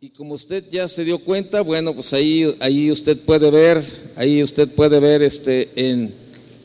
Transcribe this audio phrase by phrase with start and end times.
[0.00, 3.82] Y como usted ya se dio cuenta, bueno, pues ahí, ahí usted puede ver,
[4.14, 6.14] ahí usted puede ver este en,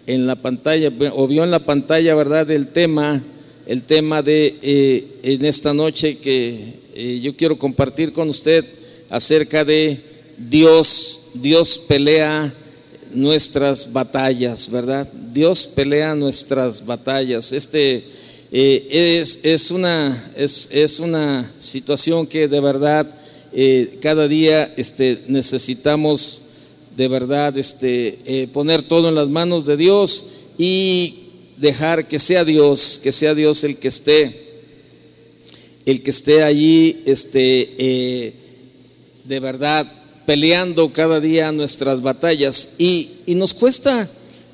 [0.06, 2.52] en la pantalla, o vio en la pantalla, ¿verdad?
[2.52, 3.24] El tema,
[3.66, 8.66] el tema de eh, en esta noche que eh, yo quiero compartir con usted
[9.10, 10.00] acerca de
[10.38, 12.54] Dios, Dios pelea
[13.16, 15.12] nuestras batallas, ¿verdad?
[15.12, 17.52] Dios pelea nuestras batallas.
[17.52, 18.04] Este
[18.52, 23.23] eh, es, es, una, es, es una situación que de verdad
[23.56, 26.42] eh, cada día este, necesitamos
[26.96, 31.24] de verdad este, eh, poner todo en las manos de Dios y
[31.58, 34.44] dejar que sea Dios, que sea Dios el que esté,
[35.86, 38.34] el que esté allí, este, eh,
[39.24, 39.92] de verdad
[40.26, 44.10] peleando cada día nuestras batallas y, y nos cuesta,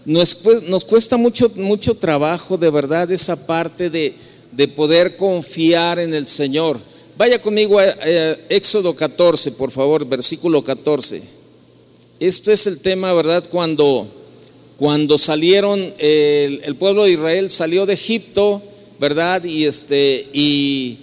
[0.05, 4.13] nos, nos, cuesta mucho, mucho trabajo de verdad esa parte de,
[4.51, 6.79] de poder confiar en el Señor.
[7.19, 7.83] Vaya conmigo a,
[8.47, 11.21] Éxodo 14, por favor, versículo 14.
[12.17, 13.43] Esto es el tema, ¿verdad?
[13.51, 14.07] Cuando,
[14.77, 18.61] cuando salieron, el, pueblo de Israel salió de Egipto,
[19.01, 19.43] ¿verdad?
[19.43, 20.97] Y, este, y,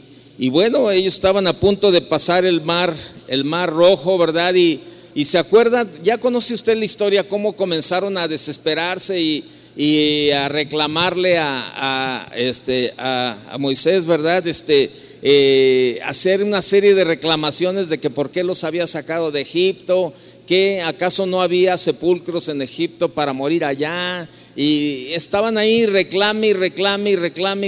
[0.48, 2.94] bueno, ellos estaban a punto de pasar el mar,
[3.28, 4.54] el mar rojo, ¿verdad?
[4.54, 4.80] Y,
[5.14, 9.44] y se acuerda, ya conoce usted la historia, cómo comenzaron a desesperarse y,
[9.76, 14.46] y a reclamarle a, a este, a, a Moisés, ¿verdad?
[14.46, 14.90] Este,
[15.22, 20.12] eh, hacer una serie de reclamaciones de que por qué los había sacado de Egipto,
[20.46, 24.28] que acaso no había sepulcros en Egipto para morir allá.
[24.54, 27.66] Y estaban ahí, reclame y reclame y reclame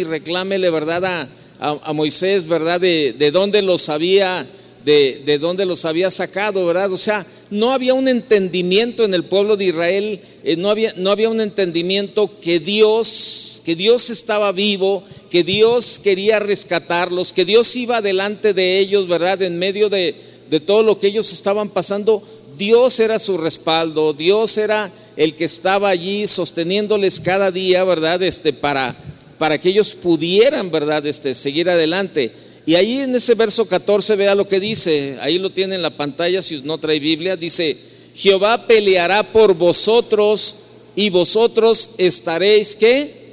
[0.57, 1.29] y ¿verdad?
[1.61, 2.81] A, Moisés, ¿verdad?
[2.81, 4.47] De, de, dónde los había,
[4.85, 6.93] de, de dónde los había sacado, ¿verdad?
[6.93, 11.11] O sea, no había un entendimiento en el pueblo de Israel, eh, no, había, no
[11.11, 17.75] había un entendimiento que Dios, que Dios estaba vivo, que Dios quería rescatarlos, que Dios
[17.77, 19.43] iba delante de ellos, ¿verdad?
[19.43, 20.15] En medio de,
[20.51, 22.23] de todo lo que ellos estaban pasando,
[22.57, 28.23] Dios era su respaldo, Dios era el que estaba allí sosteniéndoles cada día, ¿verdad?
[28.23, 28.97] Este, para,
[29.39, 31.07] para que ellos pudieran, ¿verdad?
[31.07, 32.33] Este, seguir adelante.
[32.67, 35.91] Y ahí en ese verso 14 vea lo que dice, ahí lo tiene en la
[35.91, 37.77] pantalla si no trae Biblia, dice,
[38.15, 40.65] Jehová peleará por vosotros
[40.95, 43.33] y vosotros estaréis, ¿qué?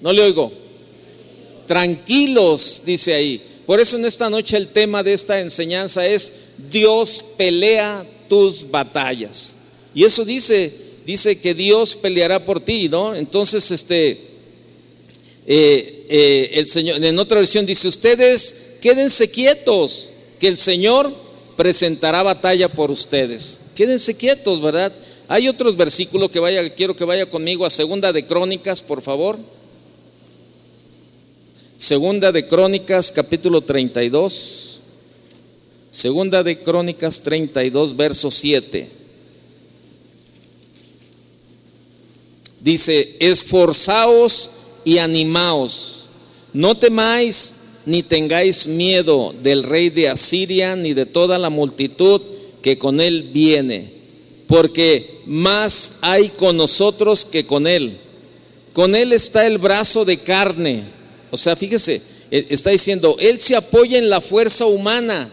[0.00, 0.61] No le oigo.
[1.66, 3.40] Tranquilos, dice ahí.
[3.66, 9.56] Por eso en esta noche el tema de esta enseñanza es Dios pelea tus batallas.
[9.94, 10.72] Y eso dice,
[11.04, 13.14] dice que Dios peleará por ti, ¿no?
[13.14, 14.18] Entonces, este,
[15.46, 20.08] eh, eh, el Señor, en otra versión dice, ustedes quédense quietos,
[20.38, 21.12] que el Señor
[21.56, 23.66] presentará batalla por ustedes.
[23.74, 24.92] Quédense quietos, ¿verdad?
[25.28, 29.38] Hay otros versículos que vaya, quiero que vaya conmigo a Segunda de Crónicas, por favor.
[31.82, 34.78] Segunda de Crónicas, capítulo 32.
[35.90, 38.88] Segunda de Crónicas 32, verso 7.
[42.60, 44.50] Dice, esforzaos
[44.84, 46.06] y animaos
[46.52, 52.20] no temáis ni tengáis miedo del rey de Asiria ni de toda la multitud
[52.62, 53.92] que con él viene,
[54.46, 57.96] porque más hay con nosotros que con él.
[58.72, 61.01] Con él está el brazo de carne.
[61.32, 62.00] O sea, fíjese,
[62.30, 65.28] e, está diciendo, él se apoya en la fuerza humana.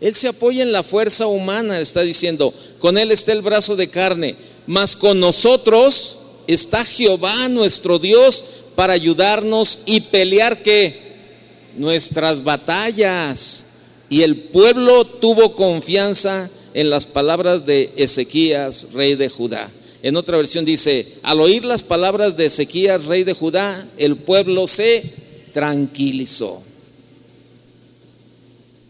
[0.00, 3.90] Él se apoya en la fuerza humana, está diciendo, con él está el brazo de
[3.90, 4.36] carne,
[4.68, 8.44] mas con nosotros está Jehová nuestro Dios
[8.76, 10.96] para ayudarnos y pelear que
[11.76, 13.64] nuestras batallas.
[14.08, 19.68] Y el pueblo tuvo confianza en las palabras de Ezequías, rey de Judá.
[20.02, 24.66] En otra versión dice, al oír las palabras de Ezequías, rey de Judá, el pueblo
[24.66, 25.02] se
[25.52, 26.62] tranquilizó.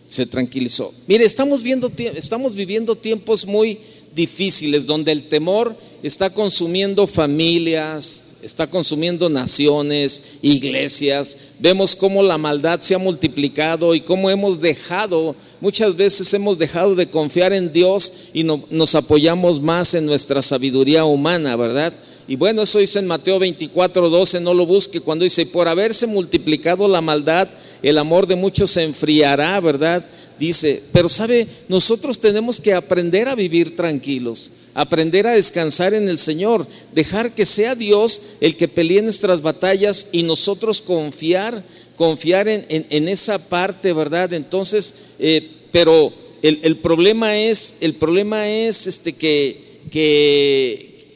[0.07, 0.93] Se tranquilizó.
[1.07, 3.79] Mire, estamos, viendo, estamos viviendo tiempos muy
[4.15, 11.37] difíciles donde el temor está consumiendo familias, está consumiendo naciones, iglesias.
[11.59, 16.95] Vemos cómo la maldad se ha multiplicado y cómo hemos dejado, muchas veces hemos dejado
[16.95, 21.93] de confiar en Dios y nos apoyamos más en nuestra sabiduría humana, ¿verdad?
[22.27, 26.07] Y bueno, eso dice en Mateo 24, 12, no lo busque, cuando dice, por haberse
[26.07, 27.49] multiplicado la maldad,
[27.83, 30.05] el amor de muchos se enfriará, ¿verdad?
[30.39, 36.19] Dice, pero sabe, nosotros tenemos que aprender a vivir tranquilos aprender a descansar en el
[36.19, 36.65] Señor,
[36.95, 41.65] dejar que sea Dios el que pelee nuestras batallas y nosotros confiar,
[41.97, 44.33] confiar en, esa parte, ¿verdad?
[44.33, 45.43] Entonces, eh,
[45.73, 49.61] pero el, problema es, el problema es este, que,
[49.91, 51.07] que,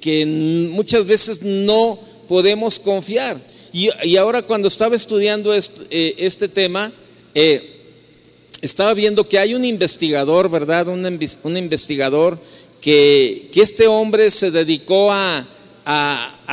[0.00, 0.26] que
[0.72, 1.96] muchas veces no
[2.26, 3.40] podemos confiar.
[3.72, 6.92] Y, ahora cuando estaba estudiando eh, este, tema,
[7.36, 7.62] eh,
[8.60, 10.88] estaba viendo que hay un investigador, ¿verdad?
[10.88, 12.38] Un, investigador
[12.82, 15.46] que, este hombre se dedicó a,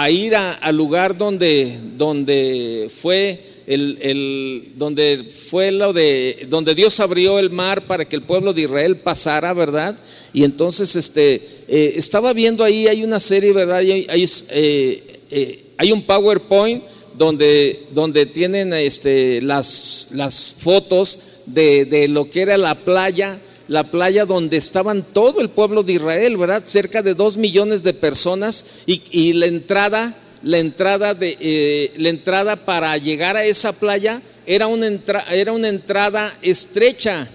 [0.10, 7.50] ir al lugar donde, donde fue el, donde fue lo de donde Dios abrió el
[7.50, 10.00] mar para que el pueblo de Israel pasara, ¿verdad?
[10.34, 11.36] Y entonces este
[11.68, 13.80] eh, estaba viendo ahí hay una serie, ¿verdad?
[13.80, 16.84] Hay, hay, eh, eh, hay un PowerPoint
[17.20, 24.26] donde, donde tienen este, las, las fotos de, lo que era la playa, la playa
[24.26, 26.64] donde estaban todo el pueblo de Israel, ¿verdad?
[26.66, 32.56] Cerca de dos millones de personas y, la entrada, la entrada, de, eh, la entrada
[32.58, 34.90] para llegar a esa playa era una,
[35.32, 37.30] era una entrada estrecha,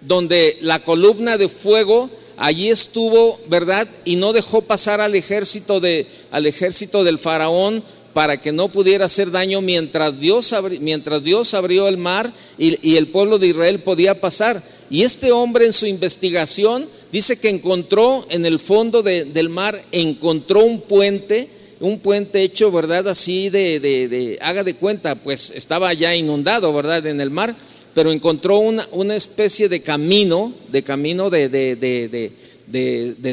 [0.00, 3.88] donde la columna de fuego allí estuvo, ¿verdad?
[4.04, 7.82] Y no dejó pasar al ejército, de, al ejército del faraón
[8.16, 13.08] para que no pudiera hacer daño mientras Dios, mientras Dios abrió el mar y, el
[13.08, 14.62] pueblo de Israel podía pasar.
[14.90, 20.64] Y este hombre en su investigación dice que encontró en el fondo del mar, encontró
[20.64, 21.48] un puente,
[21.80, 23.08] un puente hecho, ¿verdad?
[23.08, 27.04] Así de, de, haga de cuenta, pues estaba ya inundado, ¿verdad?
[27.06, 27.56] En el mar,
[27.94, 32.30] pero encontró una, una especie de camino, de camino de,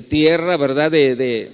[0.09, 0.91] tierra, ¿verdad?
[0.91, 1.51] de,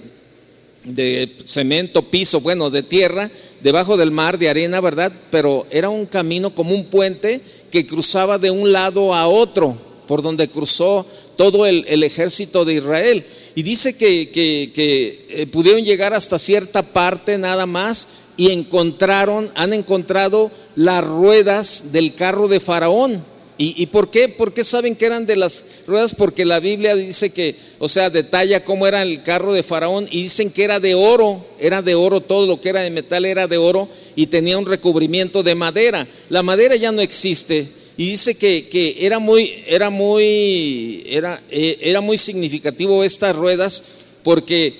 [0.84, 3.30] de cemento, piso, bueno, de tierra,
[3.62, 5.12] debajo del mar, de arena, ¿verdad?
[5.30, 10.22] Pero era un camino como un puente que cruzaba de un lado a otro, por
[10.22, 13.24] donde cruzó todo el, ejército de Israel.
[13.54, 19.72] Y dice que, que, eh, pudieron llegar hasta cierta parte nada más y encontraron, han
[19.72, 23.24] encontrado las ruedas del carro de Faraón.
[23.56, 24.28] ¿Y, por qué?
[24.28, 26.14] ¿Por qué saben que eran de las ruedas?
[26.16, 30.22] Porque la Biblia dice que, o sea, detalla cómo era el carro de Faraón y
[30.22, 33.46] dicen que era de oro, era de oro, todo lo que era de metal era
[33.46, 36.04] de oro y tenía un recubrimiento de madera.
[36.30, 37.68] La madera ya no existe
[38.00, 43.84] y dice que, era muy, era muy, era, eh, era muy significativo estas ruedas
[44.22, 44.74] porque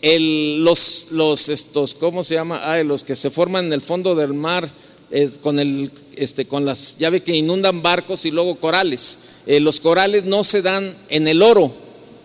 [0.00, 2.62] el, los, los, estos, ¿cómo se llama?
[2.64, 4.66] Ah, los que se forman en el fondo del mar,
[5.42, 9.18] con, el, este, con las, llaves que inundan barcos y luego corales.
[9.46, 11.70] Eh, los corales no se dan en el oro.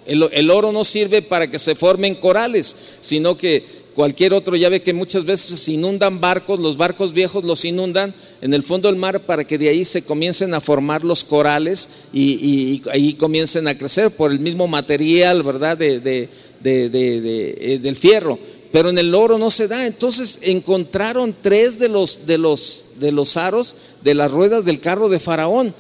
[0.06, 3.66] El, oro no sirve para que se formen corales, sino que
[3.96, 8.54] cualquier otro, ya ve que muchas veces inundan barcos, los barcos viejos los inundan en
[8.54, 12.82] el fondo del mar para que de ahí se comiencen a formar los corales y,
[12.92, 15.78] ahí comiencen a crecer por el mismo material, ¿verdad?
[15.78, 16.30] de,
[16.64, 18.38] eh, del fierro
[18.72, 19.86] pero en el oro no se da.
[19.86, 25.10] Entonces encontraron tres de los, de los, de los aros de las ruedas del carro
[25.10, 25.74] de Faraón.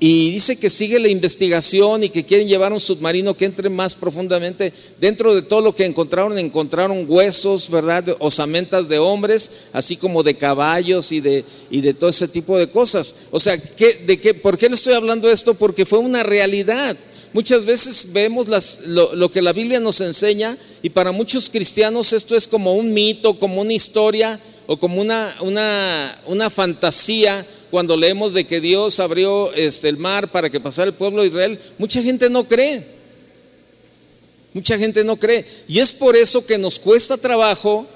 [0.00, 3.94] Y dice que sigue la investigación y que quieren llevar un submarino que entre más
[3.94, 4.72] profundamente.
[4.98, 8.16] Dentro de todo lo que encontraron, encontraron huesos, ¿verdad?
[8.18, 12.70] Osamentas de hombres, así como de caballos y de, y de todo ese tipo de
[12.70, 13.26] cosas.
[13.30, 15.52] O sea, de qué, ¿por qué le estoy hablando esto?
[15.54, 16.96] Porque fue una realidad.
[17.36, 18.46] Muchas veces vemos
[18.86, 23.38] lo, que la Biblia nos enseña y para muchos cristianos esto es como un mito,
[23.38, 25.36] como una historia o como una,
[26.26, 30.94] una, fantasía cuando leemos de que Dios abrió este, el mar para que pasara el
[30.94, 31.58] pueblo de Israel.
[31.78, 32.86] Mucha gente no cree.
[34.52, 35.44] Mucha gente no cree.
[35.68, 37.86] Y es por eso que nos cuesta trabajo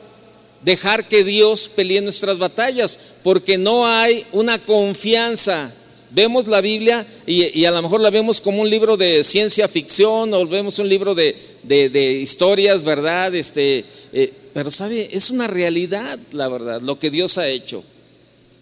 [0.63, 5.73] dejar que Dios pelee nuestras batallas, porque no hay una confianza
[6.13, 10.35] Vemos la Biblia y, a lo mejor la vemos como un libro de ciencia ficción
[10.35, 13.33] o vemos un libro de, historias, ¿verdad?
[13.35, 17.85] Este, eh, pero sabe, es una realidad, la verdad, lo que Dios ha hecho.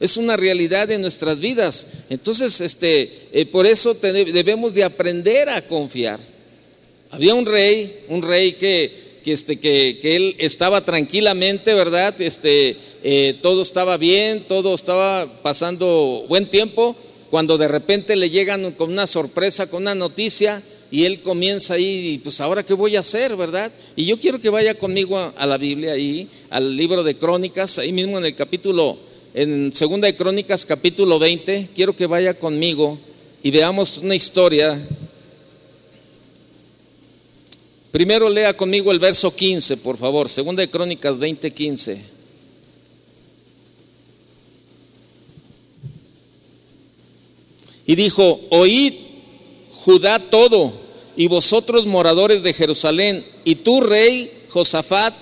[0.00, 2.04] Es una realidad en nuestras vidas.
[2.10, 6.20] Entonces, este, eh, por eso debemos de aprender a confiar.
[7.10, 8.92] Había un rey, un rey que,
[9.24, 12.20] que, este, que, que él estaba tranquilamente, ¿verdad?
[12.20, 16.94] Este, eh, todo estaba bien, todo estaba pasando buen tiempo
[17.30, 22.14] cuando de repente le llegan con una sorpresa, con una noticia, y él comienza ahí,
[22.14, 23.70] y pues ahora qué voy a hacer, ¿verdad?
[23.94, 27.92] Y yo quiero que vaya conmigo a, la Biblia ahí, al libro de Crónicas, ahí
[27.92, 28.98] mismo en el capítulo,
[29.40, 32.98] en Segunda de Crónicas, capítulo 20, quiero que vaya conmigo
[33.40, 34.84] y veamos una historia.
[37.92, 42.02] Primero lea conmigo el verso 15, por favor, Segunda de Crónicas 20, 15.
[47.86, 48.92] Y dijo, oíd
[49.70, 50.72] Judá todo,
[51.16, 55.14] y vosotros moradores de Jerusalén, y tú rey Josafat,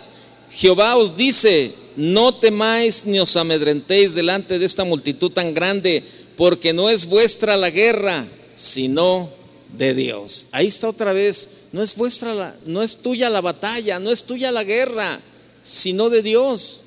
[0.48, 6.02] Jehová os dice, no temáis ni os amedrentéis delante de esta multitud tan grande,
[6.36, 9.30] porque no es vuestra la guerra, sino
[9.76, 10.46] de Dios.
[10.52, 14.24] Ahí está otra vez, no es vuestra la, no es tuya la batalla, no es
[14.24, 15.20] tuya la guerra,
[15.62, 16.80] sino de Dios.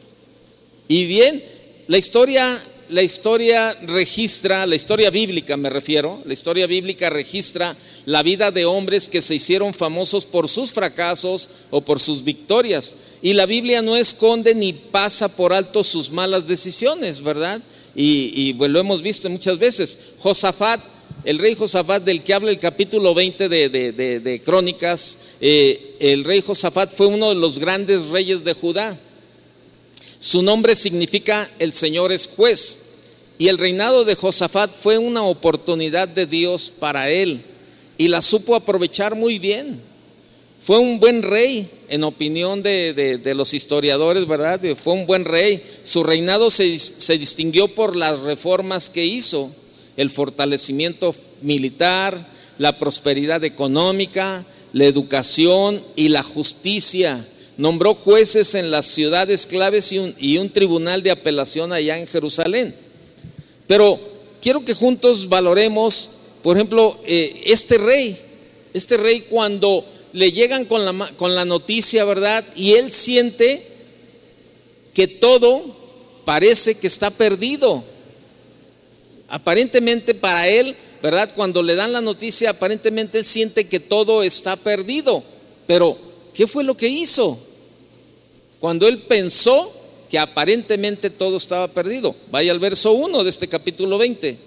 [0.88, 1.44] Y bien,
[1.88, 7.76] la historia la historia registra, la historia bíblica me refiero, la historia bíblica registra
[8.06, 12.96] la vida de hombres que se hicieron famosos por sus fracasos o por sus victorias.
[13.22, 17.62] Y la Biblia no esconde ni pasa por alto sus malas decisiones, ¿verdad?
[17.96, 20.14] Y, pues, lo hemos visto muchas veces.
[20.20, 20.80] Josafat,
[21.26, 26.94] el rey Josafat del que habla el capítulo 20 de, Crónicas, eh, el rey Josafat
[26.94, 28.98] fue uno de los grandes reyes de Judá.
[30.20, 32.86] Su nombre significa el Señor es juez.
[33.38, 37.42] Y el reinado de Josafat fue una oportunidad de Dios para él
[37.98, 39.89] y la supo aprovechar muy bien.
[40.62, 44.60] Fue un buen rey, en opinión de, los historiadores, ¿verdad?
[44.78, 45.64] Fue un buen rey.
[45.84, 46.66] Su reinado se,
[47.18, 49.50] distinguió por las reformas que hizo,
[49.96, 57.26] el fortalecimiento militar, la prosperidad económica, la educación y la justicia
[57.58, 62.74] nombró jueces en las ciudades claves y un, tribunal de apelación allá en Jerusalén.
[63.68, 64.00] Pero
[64.42, 68.18] quiero que juntos valoremos, por ejemplo, eh, este rey,
[68.74, 72.46] este rey cuando le llegan con la, con la noticia, ¿verdad?
[72.56, 73.66] Y él siente
[74.94, 75.64] que todo
[76.26, 77.84] parece que está perdido.
[79.28, 81.32] Aparentemente para él, ¿verdad?
[81.36, 85.24] Cuando le dan la noticia, aparentemente él siente que todo está perdido.
[85.68, 85.98] Pero,
[86.34, 87.40] ¿qué fue lo que hizo?
[88.60, 89.72] cuando él pensó
[90.10, 92.16] que aparentemente todo estaba perdido.
[92.32, 94.38] Vaya al verso 1 de este capítulo 20.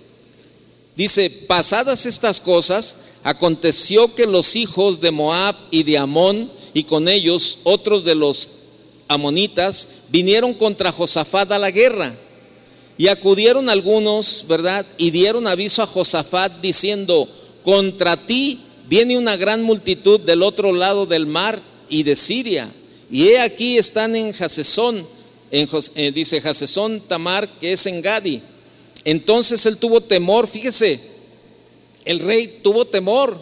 [0.97, 7.09] Dice, pasadas estas cosas, aconteció que los hijos de Moab y de Amón y con
[7.09, 8.49] ellos otros de los
[9.09, 12.15] amonitas vinieron contra Josafat a la guerra.
[12.99, 14.87] Y acudieron algunos, ¿verdad?
[14.99, 17.29] Y dieron aviso a Josafat diciendo,
[17.63, 22.69] contra ti viene una gran multitud del otro lado del mar y de Siria
[23.13, 25.07] y he aquí están en Hasesón,
[25.51, 28.41] en, eh, dice Hasesón Tamar, que es en Gadi.
[29.05, 30.99] Entonces él tuvo temor, fíjese,
[32.05, 33.39] el rey tuvo temor.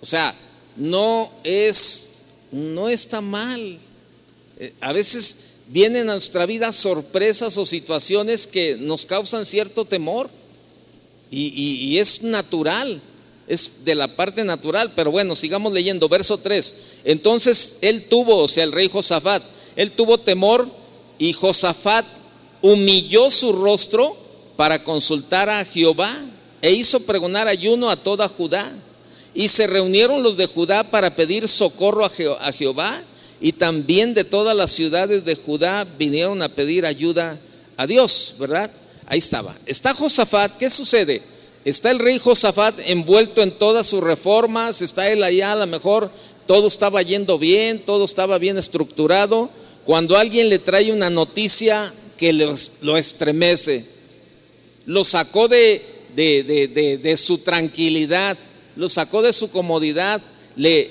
[0.00, 0.34] O sea,
[0.76, 3.78] no es, no está mal.
[4.58, 10.30] Eh, a veces vienen a nuestra vida sorpresas o situaciones que nos causan cierto temor.
[11.30, 13.02] y es natural
[13.48, 17.00] es de la parte natural, pero bueno, sigamos leyendo, verso 3.
[17.04, 19.42] Entonces él tuvo, o sea, el rey Josafat,
[19.74, 20.68] él tuvo temor
[21.18, 22.04] y Josafat
[22.60, 24.16] humilló su rostro
[24.56, 26.20] para consultar a Jehová
[26.62, 28.72] e hizo pregonar ayuno a toda Judá.
[29.34, 33.02] Y se reunieron los de Judá para pedir socorro a, Jehová
[33.40, 37.38] y también de todas las ciudades de Judá vinieron a pedir ayuda
[37.76, 38.70] a Dios, ¿verdad?
[39.06, 39.54] Ahí estaba.
[39.66, 41.22] Está Josafat, ¿qué sucede?
[41.64, 46.10] Está el rey Josafat envuelto en todas sus reformas, está él allá, a lo mejor
[46.46, 49.50] todo estaba yendo bien, todo estaba bien estructurado,
[49.84, 53.84] cuando alguien le trae una noticia que lo estremece,
[54.86, 58.36] lo sacó de, de, su tranquilidad,
[58.76, 60.20] lo sacó de su comodidad,
[60.56, 60.90] le,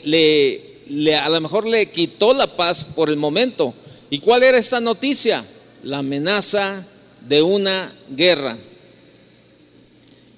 [0.90, 3.74] le, a lo mejor le quitó la paz por el momento.
[4.10, 5.44] ¿Y cuál era esta noticia?
[5.84, 6.86] La amenaza
[7.28, 8.58] de una guerra.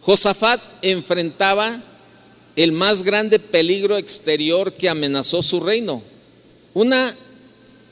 [0.02, 1.82] Josafat enfrentaba
[2.56, 6.02] el más grande peligro exterior que amenazó su reino.
[6.74, 7.16] Una,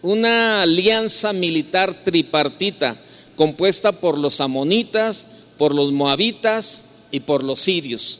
[0.01, 2.97] una alianza militar tripartita
[3.35, 5.27] compuesta por los amonitas,
[5.59, 8.19] por los moabitas y por los sirios.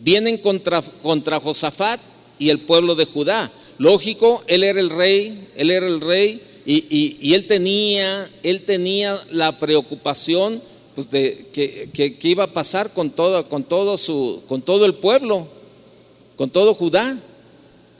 [0.00, 2.00] Vienen contra, contra Josafat
[2.38, 3.50] y el pueblo de Judá.
[3.78, 9.22] Lógico, él era el rey, él era el rey y, y él, tenía, él tenía
[9.30, 10.60] la preocupación
[10.96, 15.46] pues de, que, iba a pasar con todo, con, todo su, con todo el pueblo,
[16.36, 17.18] con todo Judá.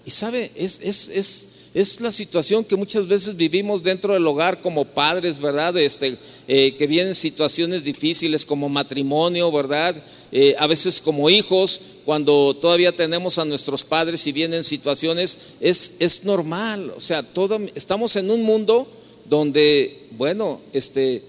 [0.06, 1.55] Y sabe, es, es,
[2.00, 5.76] la situación que muchas veces vivimos dentro del hogar como padres, ¿verdad?
[5.76, 6.16] Este,
[6.48, 9.94] eh, que vienen situaciones difíciles como matrimonio, ¿verdad?
[10.32, 15.96] Eh, a veces como hijos, cuando todavía tenemos a nuestros padres y vienen situaciones, es,
[16.00, 16.94] es normal.
[16.96, 18.88] O sea, todo, estamos en un mundo
[19.28, 21.22] donde, bueno, este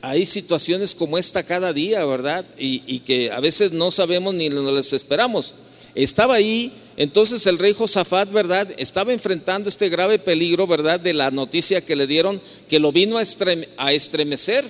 [0.00, 2.44] hay, situaciones como esta cada día, ¿verdad?
[2.56, 5.54] Y, que a veces no sabemos ni nos las esperamos.
[5.94, 8.72] Estaba ahí, entonces el rey Josafat, ¿verdad?
[8.78, 10.98] Estaba enfrentando este grave peligro, ¿verdad?
[10.98, 14.64] De la noticia que le dieron, que lo vino a, estremecer.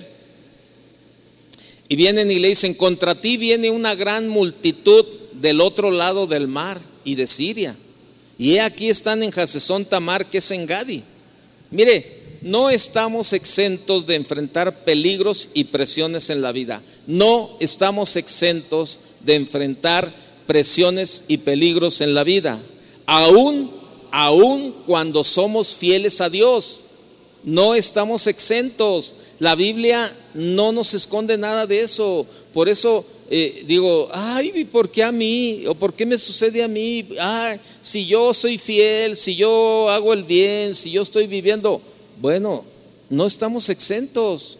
[1.87, 6.49] Y vienen y le dicen, contra ti viene una gran multitud del otro lado del
[6.49, 7.77] mar y de Siria.
[8.37, 11.03] Y aquí están en Hasesón Tamar, que es en Gadi.
[11.71, 16.81] Mire, no estamos exentos de enfrentar peligros y presiones en la vida.
[17.07, 20.13] No estamos exentos de enfrentar
[20.47, 22.59] presiones y peligros en la vida.
[23.05, 23.69] Aún,
[24.11, 26.85] aún cuando somos fieles a Dios,
[27.43, 29.15] no estamos exentos.
[29.39, 32.25] La Biblia no nos esconde nada de eso.
[32.53, 35.65] Por eso eh, digo, ay, ¿por qué a mí?
[35.67, 37.07] ¿O por qué me sucede a mí?
[37.81, 41.81] Si yo soy fiel, si yo hago el bien, si yo estoy viviendo.
[42.21, 42.63] Bueno,
[43.09, 44.59] no estamos exentos.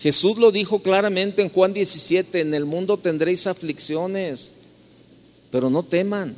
[0.00, 4.54] Jesús lo dijo claramente en Juan 17, en el mundo tendréis aflicciones,
[5.52, 6.34] pero no teman.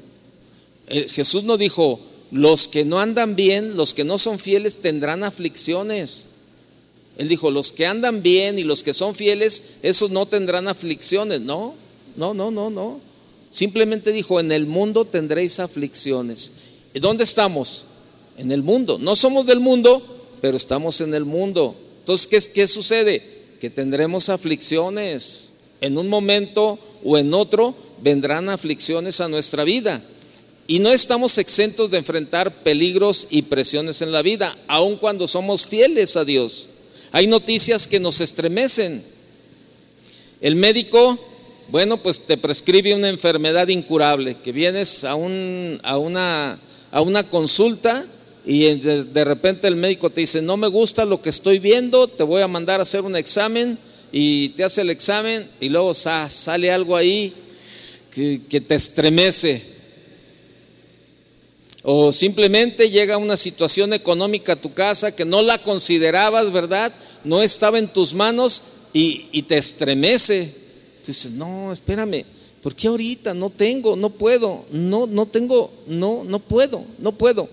[0.89, 2.01] Eh, Jesús no dijo,
[2.33, 6.33] los que no andan bien, los que no son fieles tendrán aflicciones.
[7.17, 11.41] Él dijo, los que andan bien y los que son fieles, esos no tendrán aflicciones.
[11.41, 11.75] No,
[12.17, 13.01] no, no, no, no.
[13.51, 16.51] Simplemente dijo, en el mundo tendréis aflicciones.
[16.93, 17.85] ¿Y dónde estamos?
[18.37, 18.99] En el mundo.
[18.99, 20.03] No somos del mundo,
[20.41, 21.77] pero estamos en el mundo.
[22.01, 23.23] Entonces, ¿qué, qué sucede?
[23.61, 25.53] Que tendremos aflicciones.
[25.81, 30.03] En un momento o en otro vendrán aflicciones a nuestra vida.
[30.67, 35.67] Y no estamos exentos de enfrentar peligros y presiones en la vida, aun cuando somos
[35.67, 36.69] fieles a Dios.
[37.13, 39.03] Hay noticias que nos estremecen.
[40.43, 41.19] El médico,
[41.69, 46.59] bueno, pues te prescribe una enfermedad incurable, que vienes a, un, a, una,
[46.91, 48.05] a una consulta
[48.45, 52.23] y de, repente el médico te dice, no me gusta lo que estoy viendo, te
[52.23, 53.79] voy a mandar a hacer un examen
[54.13, 57.33] y te hace el examen y luego sale algo ahí
[58.15, 59.75] que, te estremece
[61.83, 66.93] o simplemente llega una situación económica a tu casa que no la considerabas, ¿verdad?
[67.25, 70.51] No estaba en tus manos y, te estremece.
[71.07, 72.25] dices, no, espérame,
[72.63, 73.35] ¿por qué ahorita?
[73.35, 77.49] No tengo, no puedo, no, no tengo, no, no puedo, no puedo.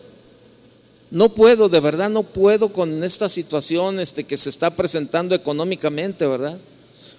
[1.09, 6.25] No puedo, de verdad no puedo con esta situación este, que se está presentando económicamente,
[6.25, 6.57] ¿verdad?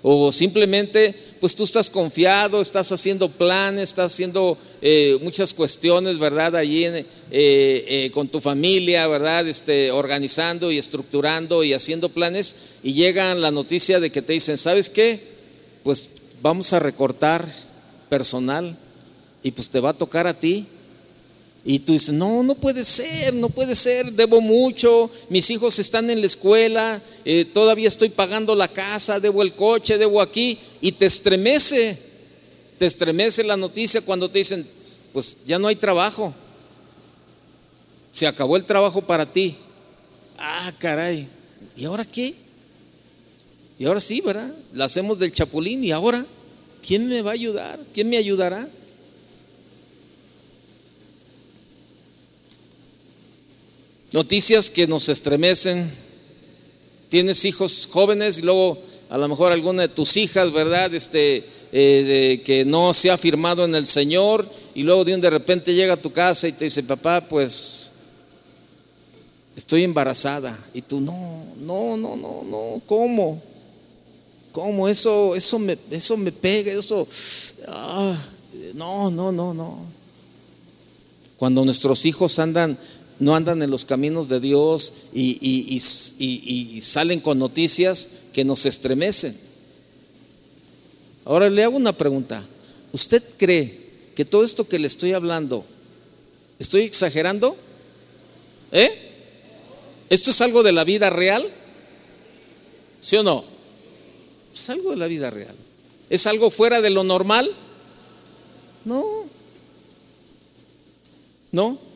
[0.04, 6.56] O simplemente, pues tú estás confiado, estás haciendo planes, estás haciendo eh, muchas cuestiones, ¿verdad?
[6.56, 9.46] Allí eh, eh, con tu familia, ¿verdad?
[9.46, 14.58] Este, organizando y estructurando y haciendo planes y llega la noticia de que te dicen,
[14.58, 15.20] ¿sabes qué?
[15.84, 16.10] Pues
[16.42, 17.48] vamos a recortar
[18.08, 18.76] personal
[19.44, 20.66] y pues te va a tocar a ti
[21.64, 26.10] y tú dices, no, no puede ser, no puede ser, debo mucho, mis hijos están
[26.10, 30.92] en la escuela, eh, todavía estoy pagando la casa, debo el coche, debo aquí, y
[30.92, 31.96] te estremece,
[32.78, 34.66] te estremece la noticia cuando te dicen,
[35.12, 36.34] pues ya no hay trabajo,
[38.10, 39.54] se acabó el trabajo para ti.
[40.38, 41.28] Ah, caray,
[41.76, 42.34] ¿y ahora qué?
[43.78, 44.52] Y ahora sí, ¿verdad?
[44.72, 46.26] La hacemos del chapulín y ahora,
[46.84, 47.78] ¿quién me va a ayudar?
[47.94, 48.68] ¿Quién me ayudará?
[54.12, 55.90] Noticias que nos estremecen.
[57.08, 58.78] Tienes hijos jóvenes y luego
[59.10, 60.94] a lo mejor alguna de tus hijas, ¿verdad?
[60.94, 65.30] Este, eh, que no se ha firmado en el Señor y luego de un de
[65.30, 67.92] repente llega a tu casa y te dice, papá, pues
[69.56, 70.58] estoy embarazada.
[70.72, 73.42] Y tú, no, no, no, no, no, ¿cómo?
[74.52, 74.88] ¿Cómo?
[74.88, 77.06] Eso, eso, me, eso me pega, eso,
[77.68, 78.16] ah,
[78.74, 79.78] no, no, no, no.
[81.36, 82.78] Cuando nuestros hijos andan
[83.22, 85.78] no andan en los caminos de Dios y,
[86.82, 89.32] salen con noticias que nos estremecen.
[91.24, 92.44] Ahora le hago una pregunta.
[92.90, 93.78] ¿Usted cree
[94.16, 95.64] que todo esto que le estoy hablando,
[96.58, 97.56] estoy exagerando?
[98.72, 98.90] ¿Eh?
[100.10, 101.48] ¿Esto es algo de la vida real?
[103.00, 103.44] ¿Sí o no?
[104.52, 105.54] Es algo de la vida real.
[106.10, 107.48] ¿Es algo fuera de lo normal?
[108.84, 109.04] No.
[111.52, 111.91] No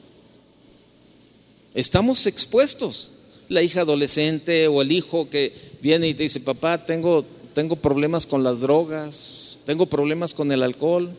[1.77, 3.13] estamos expuestos.
[3.49, 8.27] La hija adolescente o el hijo que viene y te dice, papá, tengo, tengo problemas
[8.27, 11.11] con las drogas, tengo problemas con el alcohol,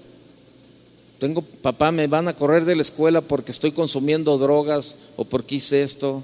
[1.20, 5.56] tengo, papá, me van a correr de la escuela porque estoy consumiendo drogas o porque
[5.56, 6.22] hice esto.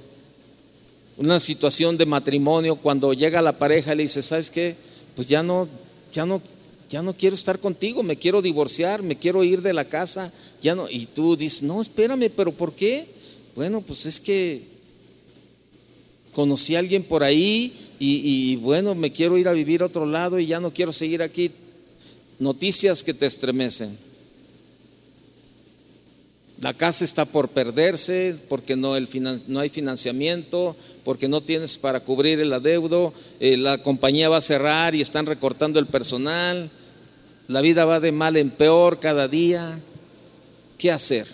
[1.15, 4.75] Una situación de matrimonio, cuando llega la pareja y le dice, ¿sabes qué?
[5.15, 5.69] Pues ya no,
[6.11, 6.41] ya no,
[6.89, 10.75] ya no quiero estar contigo, me quiero divorciar, me quiero ir de la casa, ya
[10.75, 10.89] no.
[10.89, 13.07] Y tú dices, no, espérame, pero ¿por qué?
[13.55, 14.63] Bueno, pues es que
[16.33, 20.39] conocí a alguien por ahí y, bueno, me quiero ir a vivir a otro lado
[20.39, 21.51] y ya no quiero seguir aquí.
[22.39, 23.95] Noticias que te estremecen.
[26.59, 29.07] La casa está por perderse porque no, el
[29.47, 34.41] no, hay financiamiento, porque no tienes para cubrir el adeudo, eh, la compañía va a
[34.41, 36.71] cerrar y están recortando el personal,
[37.47, 39.77] la vida va de mal en peor cada día.
[40.77, 41.27] ¿Qué hacer?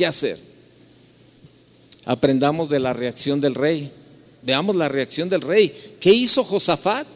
[0.00, 0.38] ¿Qué hacer?
[2.06, 3.92] Aprendamos de la reacción del rey.
[4.40, 5.70] Veamos la reacción del rey.
[6.00, 7.06] ¿Qué hizo Josafat?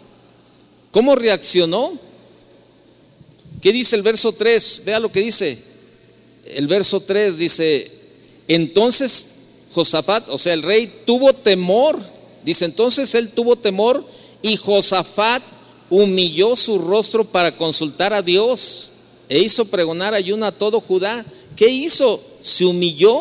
[0.91, 1.99] ¿Cómo reaccionó?
[3.63, 4.83] ¿Qué dice el verso 3?
[4.85, 5.57] Vea lo que dice.
[6.45, 7.91] El verso 3 dice,
[8.49, 11.99] entonces Josafat, o sea, el rey tuvo temor
[12.45, 14.05] Dice, entonces él tuvo temor
[14.43, 15.43] y Josafat
[15.89, 18.91] humilló su rostro para consultar a Dios
[19.31, 21.25] e hizo pregonar ayuno a todo Judá.
[21.57, 22.21] ¿Qué hizo?
[22.41, 23.21] Se humilló,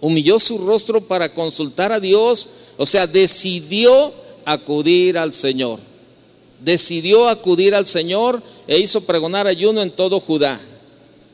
[0.00, 4.12] humilló su rostro para consultar a Dios, o sea, decidió
[4.44, 5.80] acudir al Señor.
[6.60, 10.60] Decidió acudir al Señor e hizo pregonar ayuno en todo Judá.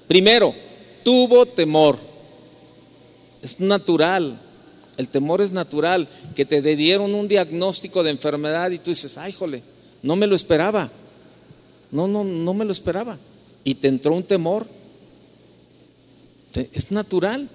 [0.07, 0.55] Primero,
[1.03, 1.99] tuvo temor.
[3.43, 4.41] Es natural.
[4.97, 6.09] El temor es natural.
[6.35, 9.63] Que te dieron un diagnóstico de enfermedad y tú dices, ay, jole,
[10.03, 10.91] no me lo esperaba.
[11.91, 13.19] No, no, no me lo esperaba.
[13.63, 14.67] Y te entró un temor.
[16.55, 17.49] Es natural.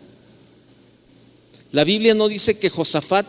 [1.71, 3.25] La Biblia no dice que Josafat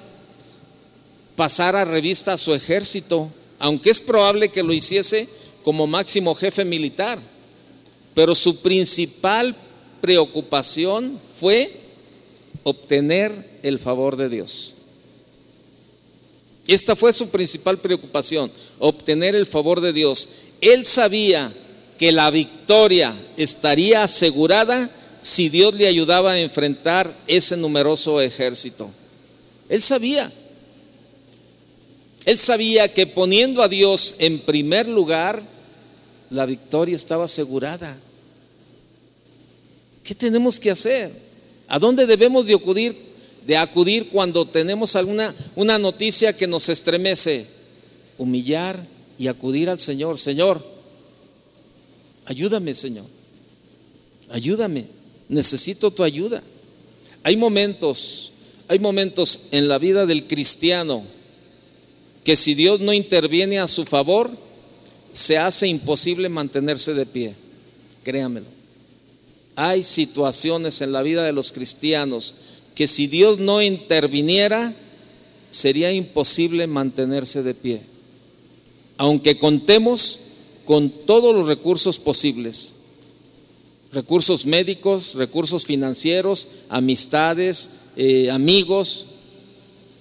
[1.36, 5.28] pasara revista a su ejército, aunque es probable que lo hiciese
[5.62, 7.18] como máximo jefe militar.
[8.14, 9.54] Pero su principal
[10.00, 11.80] preocupación fue
[12.62, 14.74] obtener el favor de Dios.
[16.66, 20.28] Esta fue su principal preocupación, obtener el favor de Dios.
[20.60, 21.52] Él sabía
[21.98, 28.90] que la victoria estaría asegurada si Dios le ayudaba a enfrentar ese numeroso ejército.
[29.68, 30.30] Él sabía.
[32.24, 35.42] Él sabía que poniendo a Dios en primer lugar,
[36.30, 37.98] la victoria estaba asegurada.
[40.04, 41.12] ¿Qué tenemos que hacer?
[41.68, 42.96] ¿A dónde debemos de acudir,
[43.46, 47.46] de acudir cuando tenemos alguna una noticia que nos estremece?
[48.18, 48.84] Humillar
[49.18, 50.18] y acudir al Señor.
[50.18, 50.64] Señor,
[52.26, 53.06] ayúdame, Señor.
[54.30, 54.99] Ayúdame.
[55.30, 56.42] Necesito tu ayuda.
[57.22, 58.32] Hay momentos,
[58.66, 61.04] hay momentos en la vida del cristiano
[62.24, 64.28] que si Dios no interviene a su favor,
[65.12, 67.34] se hace imposible mantenerse de pie.
[68.02, 68.46] Créamelo.
[69.54, 72.34] Hay situaciones en la vida de los cristianos
[72.74, 74.74] que si Dios no interviniera,
[75.50, 77.82] sería imposible mantenerse de pie.
[78.96, 80.20] Aunque contemos
[80.64, 82.79] con todos los recursos posibles,
[83.92, 89.06] recursos médicos, recursos financieros, amistades, eh, amigos,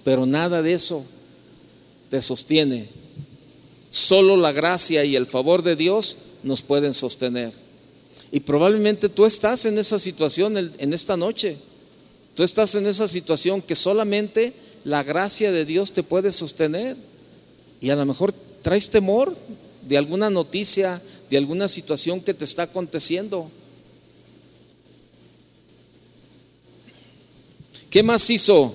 [0.04, 1.04] pero nada de eso
[2.08, 3.00] te sostiene
[3.90, 7.52] Solo la gracia y el favor de Dios nos pueden sostener.
[8.30, 11.56] Y probablemente tú estás en esa situación en esta noche.
[12.36, 14.52] Tú estás en esa situación que solamente
[14.84, 16.96] la gracia de Dios te puede sostener.
[17.80, 19.36] Y a lo mejor traes temor
[19.88, 23.50] de alguna noticia, de alguna situación que te está aconteciendo.
[27.90, 28.74] ¿Qué más hizo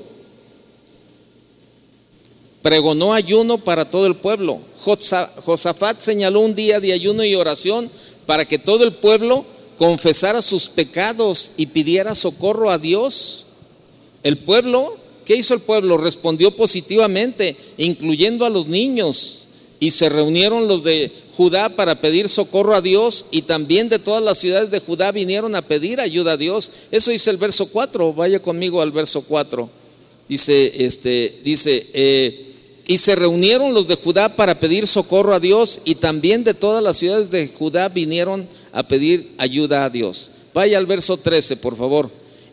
[2.66, 4.60] pregonó ayuno para todo el pueblo.
[4.80, 7.92] Josafat señaló un día de ayuno y oración
[8.26, 9.46] para que todo el pueblo
[9.78, 13.46] confesara sus pecados y pidiera socorro a Dios.
[14.24, 16.00] El pueblo, ¿qué hizo el pueblo?
[16.00, 19.45] Respondió positivamente, incluyendo a los niños.
[19.80, 24.24] Y se reunieron los de Judá para pedir socorro a Dios y también de todas
[24.24, 26.72] las ciudades de Judá vinieron a pedir ayuda a Dios.
[26.92, 29.70] Eso dice el verso 4, vaya conmigo al verso 4.
[30.30, 32.46] Dice, este, dice, eh,
[32.88, 36.84] y se reunieron los de Judá para pedir socorro a Dios y también de todas
[36.84, 40.32] las ciudades de Judá vinieron a pedir ayuda a Dios.
[40.54, 42.10] Vaya al verso 13, por favor.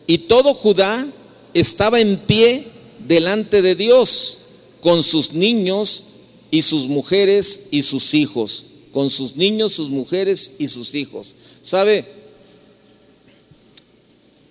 [0.07, 1.07] Y todo Judá
[1.53, 2.65] estaba en pie
[3.07, 4.37] delante de Dios
[4.81, 6.12] con sus niños
[6.53, 8.65] y sus mujeres y sus hijos.
[8.91, 11.35] Con sus niños, sus mujeres y sus hijos.
[11.61, 12.05] ¿Sabe?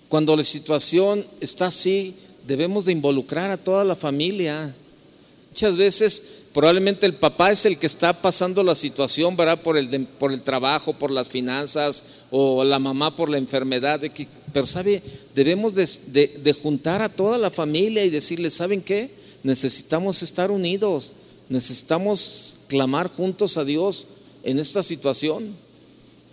[0.09, 2.13] Cuando la situación está así,
[2.45, 4.75] debemos de involucrar a toda la familia
[5.53, 9.61] Muchas veces probablemente el papá es el que está pasando la situación, ¿verdad?
[9.61, 13.99] Por el, por el trabajo, por las finanzas, o la mamá por la enfermedad.
[13.99, 14.11] De
[14.51, 15.03] pero, ¿sabe?
[15.35, 19.11] Debemos de, juntar a toda la familia y decirles, ¿saben qué?
[19.43, 21.13] Necesitamos estar unidos,
[21.49, 24.07] necesitamos clamar juntos a Dios
[24.43, 25.55] en esta situación.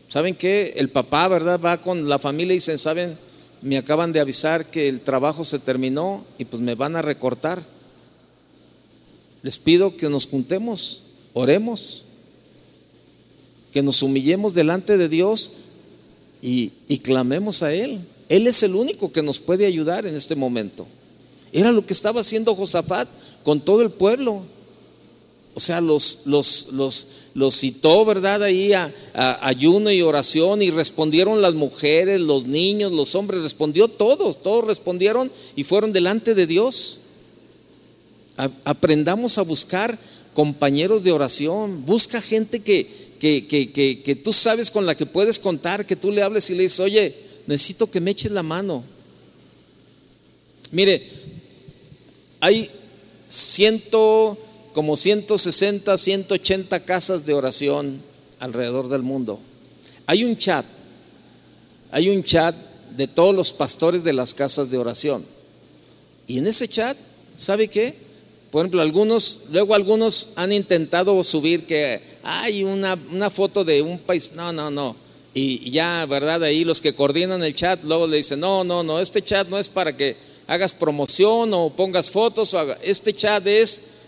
[0.08, 0.74] ¿Saben qué?
[0.76, 1.60] El papá, ¿verdad?
[1.60, 3.16] Va con la familia y dicen, ¿saben?
[3.62, 7.62] Me acaban de avisar que el trabajo se terminó y pues me van a recortar
[9.42, 12.02] les pido que nos juntemos, oremos,
[13.72, 15.52] que nos humillemos delante de Dios
[16.42, 16.70] y,
[17.02, 18.00] clamemos a Él.
[18.28, 20.86] Él es el único que nos puede ayudar en este momento.
[21.52, 23.08] Era lo que estaba haciendo Josafat
[23.42, 24.42] con todo el pueblo.
[25.54, 28.42] O sea, los, los, los, los citó, ¿verdad?
[28.42, 28.92] Ahí a,
[29.42, 35.30] ayuno y oración y respondieron las mujeres, los niños, los hombres, respondió todos, todos respondieron
[35.56, 36.98] y fueron delante de Dios.
[38.64, 39.98] Aprendamos a buscar
[40.34, 41.84] compañeros de oración.
[41.84, 46.10] Busca gente que, que, que, que, tú sabes con la que puedes contar, que tú
[46.10, 47.14] le hables y le dices, oye,
[47.46, 48.82] necesito que me eches la mano.
[50.70, 51.06] Mire,
[52.40, 52.70] hay,
[53.28, 54.38] ciento,
[54.80, 58.00] como 160, 180 casas de oración
[58.38, 59.38] alrededor del mundo.
[60.06, 60.64] Hay un chat,
[61.90, 62.54] hay un chat
[62.96, 65.22] de todos los pastores de las casas de oración.
[66.26, 66.96] Y en ese chat,
[67.34, 67.94] ¿sabe qué?
[68.50, 73.98] Por ejemplo, algunos, luego algunos han intentado subir que hay una, una foto de un
[73.98, 74.32] país.
[74.34, 74.96] No, no, no.
[75.34, 76.42] Y ya, ¿verdad?
[76.42, 79.58] Ahí los que coordinan el chat luego le dicen, no, no, no, este chat no
[79.58, 80.16] es para que
[80.46, 82.78] hagas promoción o pongas fotos, o haga.
[82.82, 83.99] este chat es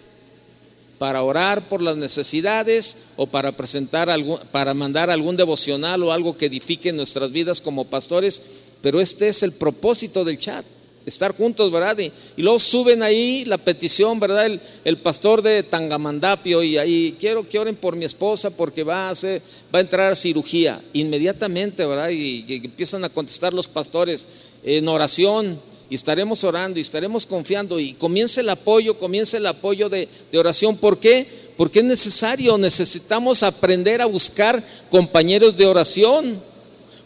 [1.02, 6.36] para orar por las necesidades o para presentar algún, para mandar algún devocional o algo
[6.36, 8.40] que edifique nuestras vidas como pastores,
[8.82, 10.64] pero este es el propósito del chat
[11.04, 11.98] estar juntos, ¿verdad?
[11.98, 14.46] Y, luego suben ahí la petición, ¿verdad?
[14.84, 19.10] El, pastor de Tangamandapio y ahí quiero que oren por mi esposa porque va a,
[19.10, 19.42] hacer,
[19.74, 20.80] va a entrar a cirugía.
[20.92, 22.10] Inmediatamente, ¿verdad?
[22.10, 24.24] Y, empiezan a contestar los pastores
[24.62, 25.58] en oración
[25.92, 30.74] y estaremos orando y estaremos confiando y comienza el apoyo, comienza el apoyo de, oración.
[30.78, 31.26] ¿Por qué?
[31.54, 36.40] Porque es necesario, necesitamos aprender a buscar compañeros de oración.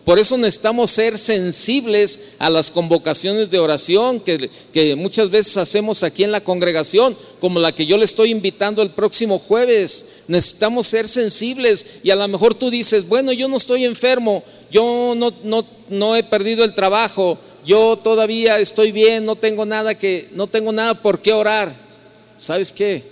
[0.05, 6.23] Por eso necesitamos ser sensibles a las convocaciones de oración que, muchas veces hacemos aquí
[6.23, 10.23] en la congregación, como la que yo le estoy invitando el próximo jueves.
[10.29, 15.15] Necesitamos ser sensibles y a lo mejor tú dices, bueno, yo no estoy enfermo, yo
[15.17, 20.47] no, no he perdido el trabajo, yo todavía estoy bien, no tengo nada que, no
[20.47, 21.75] tengo nada por qué orar.
[22.39, 23.03] ¿Sabes qué?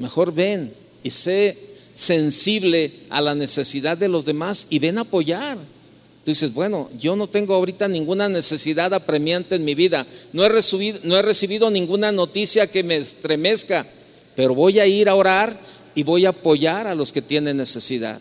[0.00, 1.56] Mejor ven y sé
[1.94, 5.56] sensible a la necesidad de los demás y ven a apoyar.
[5.56, 10.48] Tú dices, bueno, yo no tengo ahorita ninguna necesidad apremiante en mi vida, no he,
[10.48, 13.86] recibido, no he recibido ninguna noticia que me estremezca,
[14.34, 15.56] pero voy a ir a orar
[15.94, 18.20] y voy a apoyar a los que tienen necesidad.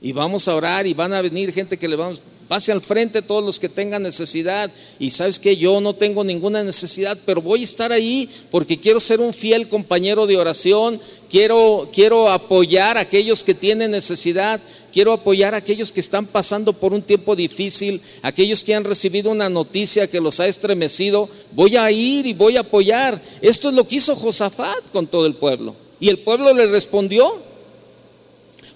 [0.00, 3.20] Y vamos a orar y van a venir gente que le vamos, Pase al frente
[3.20, 4.70] todos los que tengan necesidad.
[4.98, 8.98] Y sabes que yo no tengo ninguna necesidad, pero voy a estar ahí porque quiero
[9.00, 10.98] ser un fiel compañero de oración.
[11.28, 14.60] Quiero, quiero apoyar a aquellos que tienen necesidad.
[14.94, 18.00] Quiero apoyar a aquellos que están pasando por un tiempo difícil.
[18.22, 21.28] Aquellos que han recibido una noticia que los ha estremecido.
[21.52, 23.20] Voy a ir y voy a apoyar.
[23.42, 25.76] Esto es lo que hizo Josafat con todo el pueblo.
[26.00, 27.47] Y el pueblo le respondió.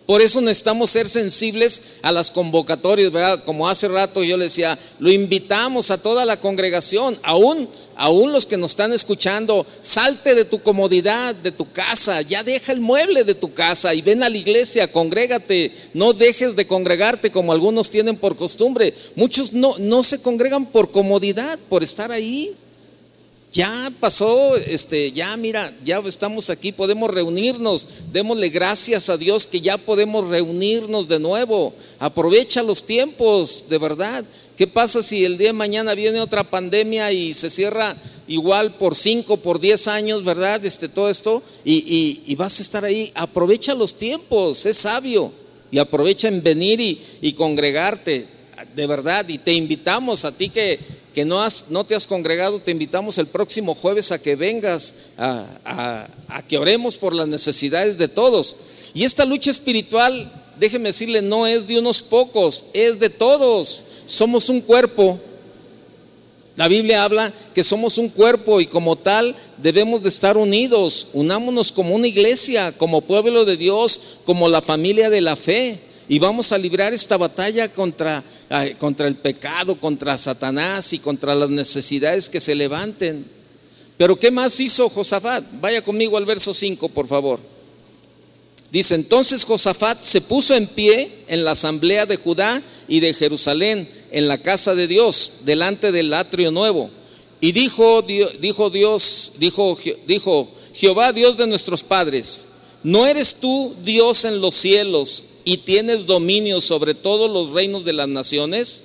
[0.07, 3.45] Por eso necesitamos ser sensibles a las convocatorias, ¿verdad?
[3.45, 8.45] Como hace rato yo le decía, lo invitamos a toda la congregación, aún, aún los
[8.45, 13.23] que nos están escuchando, salte de tu comodidad, de tu casa, ya deja el mueble
[13.23, 17.89] de tu casa y ven a la iglesia, congrégate, no dejes de congregarte como algunos
[17.89, 18.93] tienen por costumbre.
[19.15, 22.53] Muchos no, no se congregan por comodidad, por estar ahí.
[23.53, 27.87] Ya pasó, este, ya mira, ya estamos aquí, podemos reunirnos.
[28.11, 31.75] Démosle gracias a Dios que ya podemos reunirnos de nuevo.
[31.99, 34.25] Aprovecha los tiempos, de verdad.
[34.57, 37.95] ¿Qué pasa si el día de mañana viene otra pandemia y se cierra
[38.27, 40.65] igual por cinco, por diez años, verdad?
[40.65, 43.13] Este, todo esto, y, vas a estar ahí.
[43.15, 45.31] Aprovecha los tiempos, es sabio.
[45.71, 48.27] Y aprovecha en venir y, y congregarte,
[48.75, 49.29] de verdad.
[49.29, 50.79] Y te invitamos a ti que
[51.13, 55.11] que no, has, no te has congregado, te invitamos el próximo jueves a que vengas,
[55.19, 56.07] a,
[56.49, 58.57] que oremos por las necesidades de todos.
[58.95, 63.85] Y esta lucha espiritual, déjeme decirle, no es de unos pocos, es de todos.
[64.07, 65.19] Somos un cuerpo.
[66.57, 71.09] La Biblia habla que somos un cuerpo y como tal debemos de estar unidos.
[71.15, 76.19] Unámonos como una iglesia, como pueblo de Dios, como la familia de la fe y
[76.19, 78.23] vamos a librar esta batalla contra,
[78.79, 83.25] contra el pecado, contra Satanás y contra las necesidades que se levanten.
[83.97, 85.45] Pero ¿qué más hizo Josafat?
[85.61, 87.39] Vaya conmigo al verso 5, por favor.
[88.71, 93.87] Dice, entonces Josafat se puso en pie en la asamblea de Judá y de Jerusalén,
[94.11, 96.91] en la casa de Dios, delante del atrio nuevo.
[97.41, 104.25] Y dijo, dijo Dios, dijo, dijo Jehová, Dios de nuestros padres, ¿no eres tú Dios
[104.25, 105.25] en los cielos?
[105.45, 108.85] Y tienes dominio sobre todos los reinos de las naciones?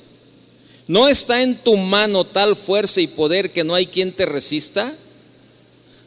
[0.88, 4.93] ¿No está en tu mano tal fuerza y poder que no hay quien te resista?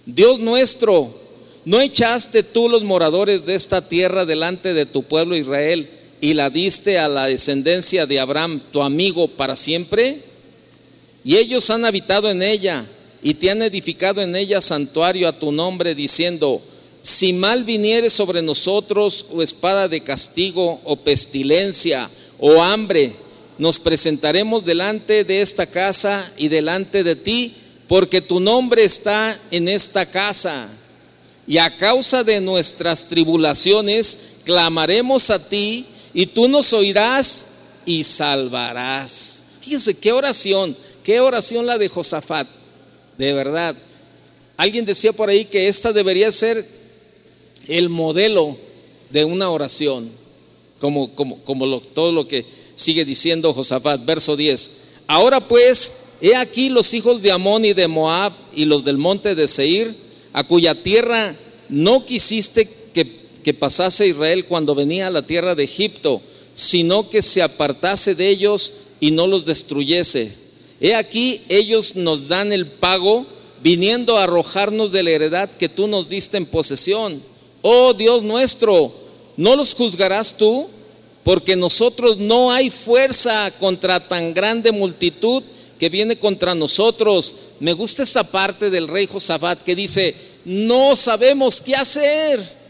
[0.07, 1.15] Dios nuestro,
[1.65, 5.89] ¿no echaste tú los moradores de esta tierra delante de tu pueblo Israel
[6.21, 10.23] y la diste a la descendencia de Abraham, tu amigo, para siempre?
[11.25, 12.87] Y ellos han habitado en ella
[13.23, 16.63] y te han edificado en ella santuario a tu nombre, diciendo,
[17.01, 22.09] si mal viniere sobre nosotros o espada de castigo o pestilencia
[22.39, 23.13] o hambre,
[23.59, 27.55] nos presentaremos delante de esta casa y delante de ti,
[27.89, 30.69] porque tu nombre está en esta casa.
[31.47, 35.85] Y a causa de nuestras tribulaciones, clamaremos a ti
[36.15, 37.53] y tú nos oirás
[37.85, 39.45] y salvarás.
[39.61, 42.47] Fíjense qué oración, qué oración la de Josafat,
[43.19, 43.77] de verdad
[44.61, 46.69] Alguien decía por ahí que esta debería ser
[47.67, 48.57] el modelo
[49.11, 50.11] de una oración,
[50.81, 52.45] como, como todo lo que
[52.75, 54.71] sigue diciendo Josafat, verso 10.
[55.07, 59.35] Ahora pues, he aquí los hijos de Amón y de Moab y los del monte
[59.35, 59.95] de Seir,
[60.33, 61.35] a cuya tierra
[61.69, 63.07] no quisiste que,
[63.43, 66.21] que pasase Israel cuando venía a la tierra de Egipto,
[66.55, 70.33] sino que se apartase de ellos y no los destruyese.
[70.81, 73.27] He aquí ellos nos dan el pago
[73.63, 77.21] viniendo a arrojarnos de la heredad que tú nos diste en posesión.
[77.63, 78.93] Oh Dios nuestro,
[79.37, 80.69] ¿no los juzgarás tú?
[81.23, 85.43] Porque nosotros no hay fuerza contra tan grande multitud
[85.79, 87.35] que viene contra nosotros.
[87.61, 92.61] Me gusta esta parte del rey Josafat que dice, no sabemos qué hacer.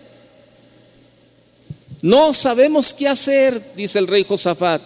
[2.02, 4.80] No sabemos qué hacer, dice el rey Josafat.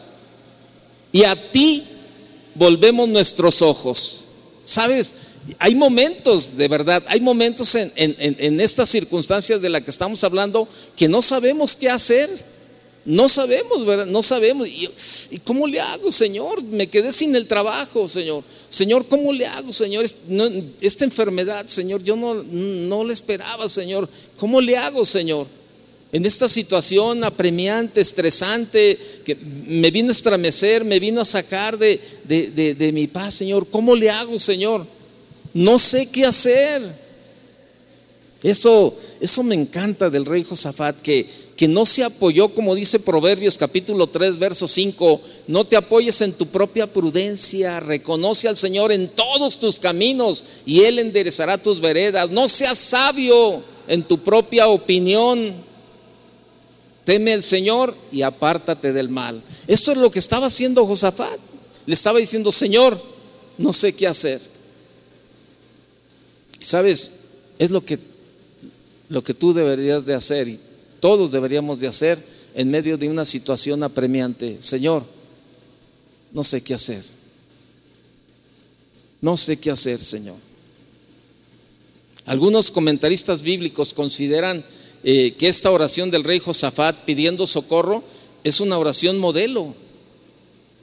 [1.12, 1.82] Y a ti
[2.54, 4.20] volvemos nuestros ojos.
[4.64, 5.14] ¿Sabes?
[5.59, 11.09] Hay momentos, de verdad, hay momentos en, estas circunstancias de las que estamos hablando que
[11.09, 12.30] no sabemos qué hacer.
[13.04, 14.07] No sabemos, ¿verdad?
[14.07, 14.66] No sabemos.
[14.66, 14.88] ¿Y,
[15.44, 16.62] cómo le hago, Señor?
[16.64, 18.42] Me quedé sin el trabajo, Señor.
[18.70, 20.07] Señor, ¿cómo le hago, Señor?
[20.80, 24.09] esta enfermedad, Señor, yo no, no la esperaba, Señor.
[24.38, 25.46] ¿Cómo le hago, Señor?
[26.12, 32.00] En esta situación apremiante, estresante, que me vino a estremecer, me vino a sacar de,
[32.24, 33.66] de, de mi paz, Señor.
[33.68, 34.93] ¿Cómo le hago, Señor?
[35.54, 36.82] No sé qué hacer.
[38.42, 43.56] Eso, eso me encanta del rey Josafat, que, que no se apoyó, como dice Proverbios
[43.56, 49.08] capítulo 3, verso 5, no te apoyes en tu propia prudencia, reconoce al Señor en
[49.08, 52.30] todos tus caminos y Él enderezará tus veredas.
[52.30, 55.54] No seas sabio en tu propia opinión.
[57.04, 59.42] Teme al Señor y apártate del mal.
[59.66, 61.38] Esto es lo que estaba haciendo Josafat.
[61.86, 63.00] Le estaba diciendo, Señor,
[63.56, 64.53] no sé qué hacer.
[66.64, 67.12] ¿Sabes?
[67.59, 67.98] Es lo que,
[69.11, 70.59] lo que tú deberías de hacer y
[70.98, 72.18] todos deberíamos de hacer
[72.55, 74.57] en medio de una situación apremiante.
[74.61, 75.05] Señor,
[76.33, 77.03] no sé qué hacer.
[79.20, 80.37] No sé qué hacer, Señor.
[82.24, 84.64] Algunos comentaristas bíblicos consideran
[85.03, 88.03] eh, que esta oración del rey Josafat pidiendo socorro
[88.42, 89.74] es una oración modelo.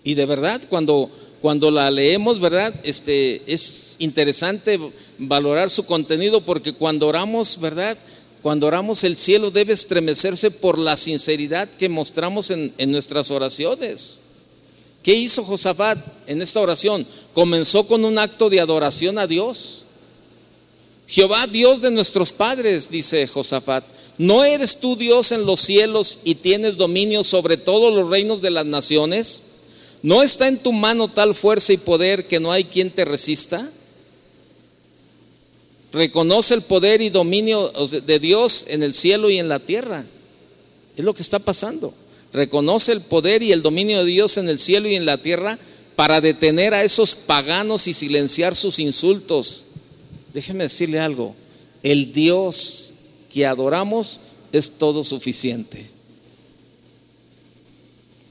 [0.04, 1.10] Y de verdad, cuando
[1.42, 2.74] cuando la leemos, ¿verdad?
[2.84, 4.80] Este, es interesante
[5.18, 7.98] valorar su contenido porque cuando oramos, ¿verdad?
[8.44, 14.20] Cuando oramos el cielo debe estremecerse por la sinceridad que mostramos en, en nuestras oraciones.
[15.02, 17.06] ¿Qué hizo Josafat en esta oración?
[17.34, 19.80] Comenzó con un acto de adoración a Dios.
[21.08, 23.84] Jehová, Dios de nuestros padres, dice Josafat,
[24.20, 28.52] ¿no eres tú Dios en los cielos y tienes dominio sobre todos los reinos de
[28.52, 29.51] las naciones?
[30.04, 33.70] ¿No está en tu mano tal fuerza y poder que no hay quien te resista?
[35.94, 40.06] Reconoce el poder y dominio de Dios en el cielo y en la tierra.
[40.98, 41.94] Es lo que está pasando.
[42.34, 45.60] Reconoce el poder y el dominio de Dios en el cielo y en la tierra
[45.96, 49.66] para detener a esos paganos y silenciar sus insultos.
[50.34, 51.36] Déjeme decirle algo.
[51.84, 52.94] El Dios
[53.32, 54.20] que adoramos
[54.52, 55.81] es todo suficiente.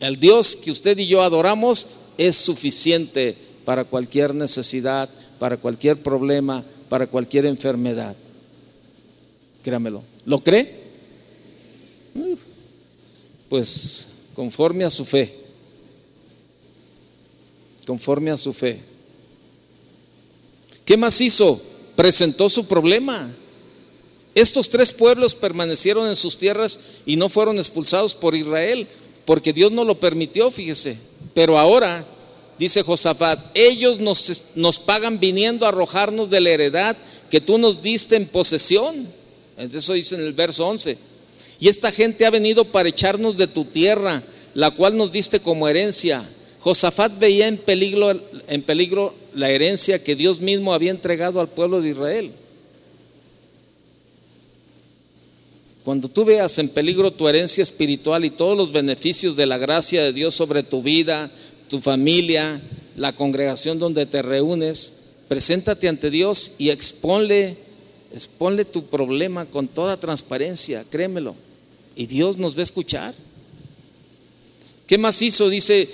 [0.01, 1.87] El Dios que usted y yo adoramos
[2.17, 5.09] es suficiente para cualquier necesidad,
[5.39, 8.17] para cualquier problema, para cualquier enfermedad.
[9.63, 10.03] Créamelo.
[10.25, 10.81] ¿Lo cree?
[13.49, 15.35] Pues conforme a su fe.
[17.87, 18.81] Conforme a su fe.
[20.85, 21.61] ¿Qué más hizo?
[21.95, 23.31] Presentó su problema.
[24.35, 28.87] Estos tres pueblos permanecieron en sus tierras y no fueron expulsados por Israel
[29.31, 30.99] porque Dios no lo permitió, fíjese.
[31.35, 32.05] Pero ahora,
[32.59, 36.97] dice Josafat, ellos nos, nos pagan viniendo a arrojarnos de la heredad
[37.31, 39.07] que tú nos diste en posesión.
[39.57, 40.99] Eso dice en el verso 11.
[41.61, 44.21] Y esta gente ha venido para echarnos de tu tierra,
[44.55, 46.29] la cual nos diste como herencia.
[46.59, 51.81] Josafat veía en peligro, en peligro la herencia que Dios mismo había entregado al pueblo
[51.81, 52.33] de Israel.
[55.91, 60.05] Cuando tú veas en peligro tu herencia espiritual y todos los beneficios de la gracia
[60.05, 61.29] de Dios sobre tu vida,
[61.69, 62.63] tu familia,
[62.95, 67.57] la congregación donde te reúnes, preséntate ante Dios y exponle,
[68.15, 71.35] exponle tu problema con toda transparencia, créemelo.
[71.97, 73.13] Y Dios nos va a escuchar.
[74.87, 75.49] ¿Qué más hizo?
[75.49, 75.89] Dice,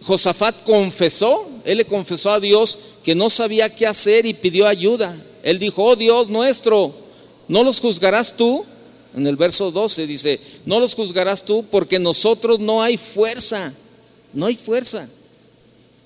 [0.00, 5.20] Josafat confesó, él le confesó a Dios que no sabía qué hacer y pidió ayuda.
[5.42, 6.94] Él dijo, oh Dios nuestro,
[7.48, 8.64] ¿no los juzgarás tú?
[9.14, 13.72] En el verso 12 dice, no los juzgarás tú porque nosotros no hay fuerza,
[14.32, 15.08] no hay fuerza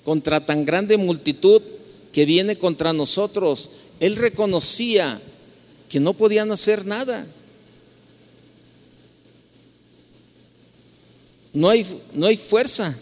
[0.03, 1.61] contra tan grande multitud
[2.11, 3.69] que viene contra nosotros.
[3.99, 5.21] Él reconocía
[5.89, 7.27] que no podían hacer nada.
[11.53, 12.97] No hay, no hay fuerza,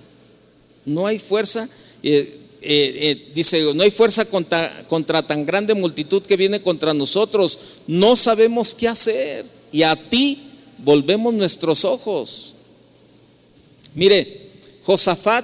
[0.85, 1.67] no hay fuerza.
[2.03, 6.93] Eh, eh, eh, dice, no hay fuerza contra, contra tan grande multitud que viene contra
[6.93, 7.59] nosotros.
[7.87, 9.62] No sabemos qué hacer.
[9.74, 10.38] Y a ti
[10.78, 12.53] volvemos nuestros ojos.
[13.95, 14.51] Mire,
[14.86, 15.43] Josafat,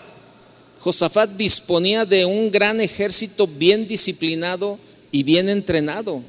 [0.80, 4.78] Josafat disponía de un gran ejército bien disciplinado
[5.12, 6.22] y bien entrenado.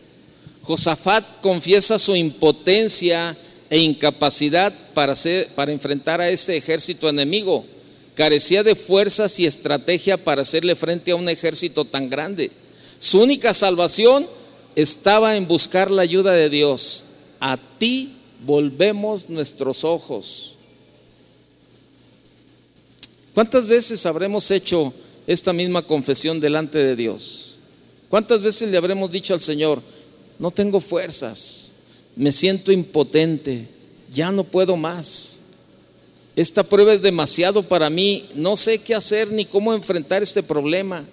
[0.63, 3.37] Josafat confiesa su impotencia
[3.69, 5.15] e incapacidad para,
[5.55, 7.67] para enfrentar a ese ejército enemigo.
[8.15, 12.51] Carecía de fuerzas y estrategia para hacerle frente a un ejército tan grande.
[12.99, 14.27] Su única salvación
[14.75, 17.10] estaba en buscar la ayuda de Dios.
[17.41, 18.15] A ti
[18.45, 20.57] volvemos nuestros ojos.
[23.35, 24.93] ¿Cuántas veces habremos hecho
[25.27, 27.57] esta misma confesión delante de Dios?
[28.09, 29.81] ¿Cuántas veces le habremos dicho al Señor,
[30.39, 31.73] no tengo fuerzas,
[32.17, 33.69] me siento impotente,
[34.13, 35.39] ya no puedo más?
[36.37, 41.05] Esta prueba es demasiado para mí, no sé qué hacer ni cómo enfrentar este problema.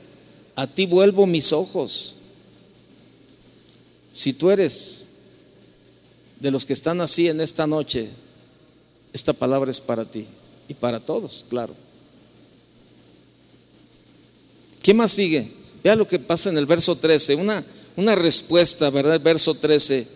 [0.56, 2.16] A ti vuelvo mis ojos.
[4.12, 5.07] Si tú eres
[6.40, 8.10] de los que están así en esta noche,
[9.14, 10.26] esta palabra es para ti
[10.68, 11.74] y para todos, claro.
[14.82, 15.52] ¿Qué más sigue?
[15.84, 17.64] Vea lo que pasa en el verso 13, una,
[17.96, 19.16] una respuesta, ¿verdad?
[19.16, 20.08] El verso 13.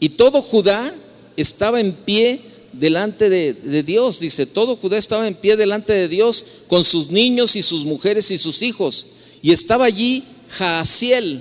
[0.00, 0.94] Y todo Judá
[1.36, 2.40] estaba en pie
[2.72, 7.10] delante de, de, Dios, dice, todo Judá estaba en pie delante de Dios con sus
[7.10, 9.06] niños y sus mujeres y sus hijos.
[9.42, 11.40] Y estaba allí Jaasiel,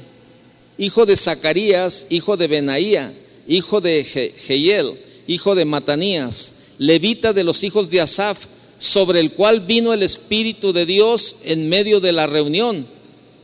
[0.77, 3.13] hijo de Zacarías, hijo de Benaía,
[3.47, 4.93] hijo de Jehiel,
[5.27, 8.45] hijo de Matanías, levita de los hijos de Asaf,
[8.77, 12.85] sobre el cual vino el Espíritu de Dios en medio de la reunión.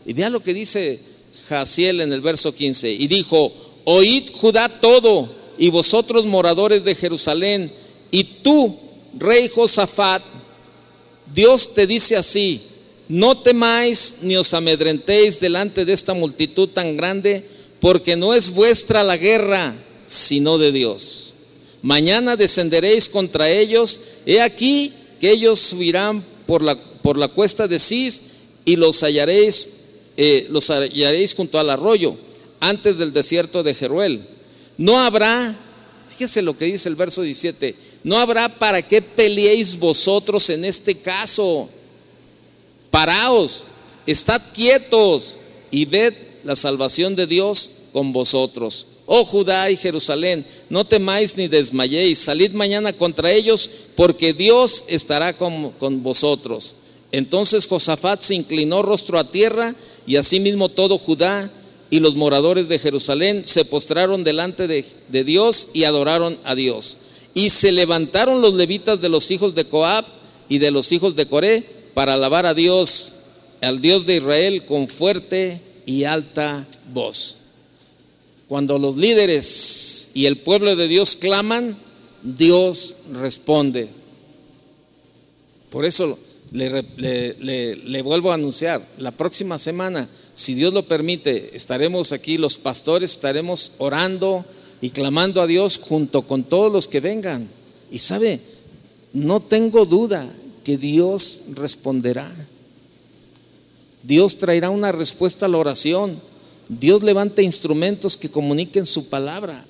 [0.05, 0.99] Y vea lo que dice
[1.47, 2.91] Jaciel en el verso 15.
[2.91, 3.51] Y dijo,
[3.85, 7.71] oíd Judá todo, y vosotros moradores de Jerusalén,
[8.09, 8.77] y tú,
[9.17, 10.23] rey Josafat,
[11.33, 12.61] Dios te dice así,
[13.07, 17.45] no temáis ni os amedrentéis delante de esta multitud tan grande,
[17.79, 19.73] porque no es vuestra la guerra,
[20.11, 21.33] sino de Dios.
[21.81, 27.79] Mañana descenderéis contra ellos, he aquí que ellos subirán por la, por la cuesta de
[27.79, 28.21] Cis
[28.65, 29.85] y los hallaréis,
[30.17, 32.15] eh, los hallaréis junto al arroyo,
[32.59, 34.21] antes del desierto de Jeruel.
[34.77, 35.57] No habrá,
[36.09, 40.95] fíjese lo que dice el verso 17, no habrá para qué peleéis vosotros en este
[40.95, 41.69] caso.
[42.89, 43.65] Paraos,
[44.05, 45.37] estad quietos
[45.71, 48.90] y ved la salvación de Dios con vosotros.
[49.13, 55.35] Oh Judá y Jerusalén, no temáis ni desmayéis, salid mañana contra ellos, porque Dios estará
[55.35, 56.75] con, con vosotros.
[57.11, 59.75] Entonces Josafat se inclinó rostro a tierra,
[60.07, 61.51] y asimismo todo Judá
[61.89, 66.97] y los moradores de Jerusalén se postraron delante de, de Dios y adoraron a Dios.
[67.33, 70.05] Y se levantaron los levitas de los hijos de Coab
[70.47, 73.23] y de los hijos de Coré para alabar a Dios,
[73.59, 77.40] al Dios de Israel, con fuerte y alta voz.
[78.51, 81.77] Cuando los líderes y el pueblo de Dios claman,
[82.21, 83.87] Dios responde.
[85.69, 86.19] Por eso
[86.51, 93.11] le, vuelvo a anunciar, la próxima semana, si Dios lo permite, estaremos aquí, los pastores
[93.11, 94.43] estaremos orando
[94.81, 97.47] y clamando a Dios junto con todos los que vengan.
[97.89, 98.41] Y sabe,
[99.13, 100.29] no tengo duda
[100.65, 102.29] que Dios responderá.
[104.03, 106.30] Dios traerá una respuesta a la oración.
[106.79, 109.65] Dios levanta instrumentos que comuniquen su palabra.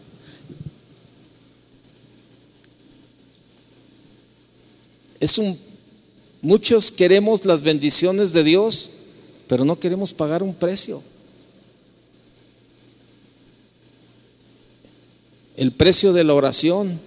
[5.19, 5.57] Es un
[6.43, 8.89] muchos queremos las bendiciones de Dios,
[9.47, 11.01] pero no queremos pagar un precio.
[15.57, 16.99] El precio de la oración.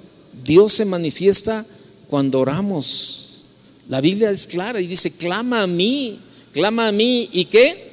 [0.44, 1.64] Dios se manifiesta
[2.08, 3.44] cuando oramos.
[3.88, 6.18] La Biblia es clara y dice, clama a mí,
[6.52, 7.28] clama a mí.
[7.32, 7.92] ¿Y qué?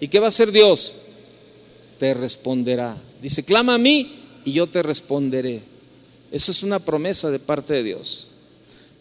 [0.00, 0.97] ¿Y qué va a hacer Dios?
[1.98, 2.96] Te responderá.
[3.20, 4.10] Dice, clama a mí
[4.44, 5.60] y yo te responderé.
[6.30, 8.28] Esa es una promesa de parte de Dios.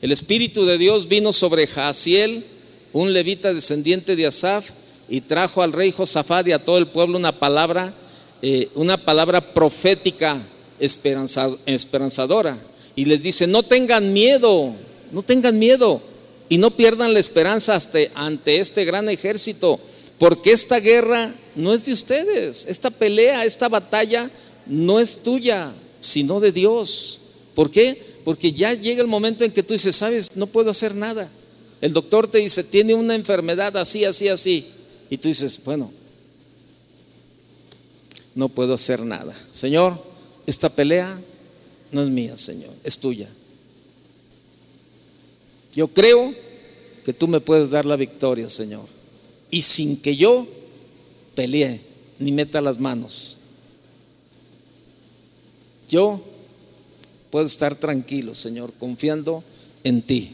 [0.01, 2.43] El Espíritu de Dios vino sobre Jaasiel,
[2.93, 4.71] un levita descendiente de Asaf,
[5.09, 7.93] y trajo al rey Josafat y a todo el pueblo una palabra,
[8.41, 10.41] eh, una palabra profética
[10.79, 12.57] esperanzadora.
[12.95, 14.73] Y les dice, no tengan miedo,
[15.11, 16.01] no tengan miedo
[16.49, 17.79] y no pierdan la esperanza
[18.15, 19.79] ante este gran ejército
[20.17, 24.29] porque esta guerra no es de ustedes, esta pelea, esta batalla
[24.65, 27.19] no es tuya, sino de Dios.
[27.53, 28.01] ¿Por qué?
[28.23, 31.29] Porque ya llega el momento en que tú dices, sabes, no puedo hacer nada.
[31.81, 34.65] El doctor te dice, tiene una enfermedad así, así, así.
[35.09, 35.91] Y tú dices, bueno,
[38.33, 39.33] no puedo hacer nada.
[39.51, 40.01] Señor,
[40.45, 41.19] esta pelea
[41.91, 43.29] no es mía, Señor, es tuya.
[45.75, 46.33] Yo creo
[47.05, 48.96] que tú me puedes dar la victoria, Señor.
[49.49, 50.45] Y sin que yo
[51.35, 51.79] pelee
[52.19, 53.37] ni meta las manos,
[55.89, 56.21] yo
[57.29, 59.43] puedo estar tranquilo, Señor, confiando
[59.83, 60.31] en ti.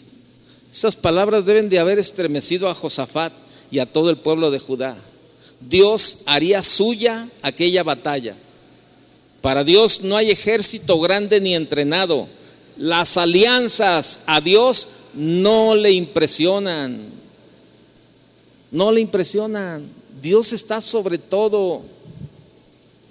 [0.72, 3.32] Esas palabras deben de haber estremecido a Josafat
[3.70, 4.98] y a todo el pueblo de Judá.
[5.60, 8.36] Dios haría suya aquella batalla.
[9.42, 12.28] Para Dios no hay ejército grande ni entrenado.
[12.78, 17.13] Las alianzas a Dios no le impresionan.
[18.74, 19.88] No le impresionan.
[20.20, 21.84] Dios está sobre todo.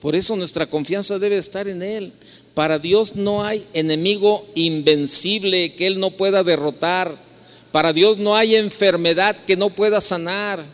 [0.00, 2.12] Por eso nuestra confianza debe estar en Él.
[2.52, 7.14] Para Dios no hay enemigo invencible que Él no pueda derrotar.
[7.70, 10.64] Para Dios no hay enfermedad que no pueda sanar.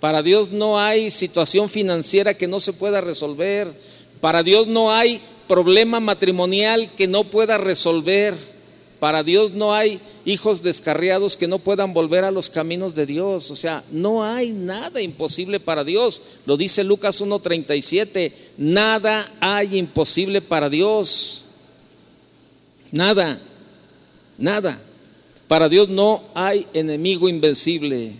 [0.00, 3.72] Para Dios no hay situación financiera que no se pueda resolver.
[4.20, 5.18] Para Dios no hay
[5.48, 8.34] problema matrimonial que no pueda resolver.
[8.98, 13.50] Para Dios no hay hijos descarriados que no puedan volver a los caminos de Dios.
[13.50, 16.22] O sea, no hay nada imposible para Dios.
[16.46, 18.32] Lo dice Lucas 1.37.
[18.56, 21.44] Nada hay imposible para Dios.
[22.90, 23.40] Nada.
[24.36, 24.80] Nada.
[25.46, 28.12] Para Dios no hay enemigo invencible.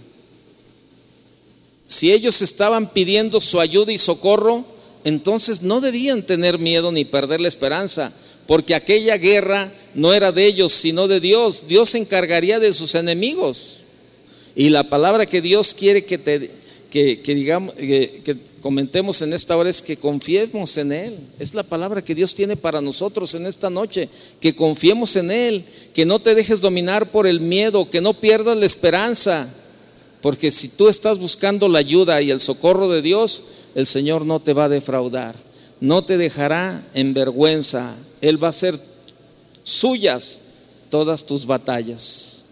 [1.89, 4.64] Si ellos estaban pidiendo su ayuda y socorro,
[5.05, 8.12] entonces no debían tener miedo ni perder la esperanza,
[8.49, 11.64] porque aquella guerra no era de ellos, sino de Dios.
[11.68, 13.80] Dios se encargaría de sus enemigos.
[14.57, 16.51] Y la palabra que Dios quiere que, te,
[16.90, 21.18] que, digamos, que, comentemos en esta hora es que confiemos en Él.
[21.38, 24.09] Es la palabra que Dios tiene para nosotros en esta noche,
[24.40, 28.57] que confiemos en Él, que no te dejes dominar por el miedo, que no pierdas
[28.57, 29.46] la esperanza,
[30.22, 33.42] porque si tú estás buscando la ayuda y el socorro de Dios,
[33.74, 35.34] el Señor no te va a defraudar,
[35.80, 37.94] no te dejará en vergüenza.
[38.20, 38.78] Él va a hacer
[39.62, 40.40] suyas
[40.90, 42.44] todas tus batallas,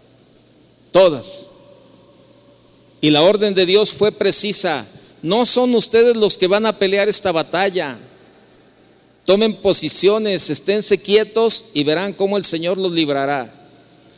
[0.91, 1.47] todas.
[3.01, 4.85] Y la orden de Dios fue precisa.
[5.21, 7.97] No son ustedes los que van a pelear esta batalla.
[9.25, 13.53] Tomen posiciones, esténse quietos y verán cómo el Señor los librará.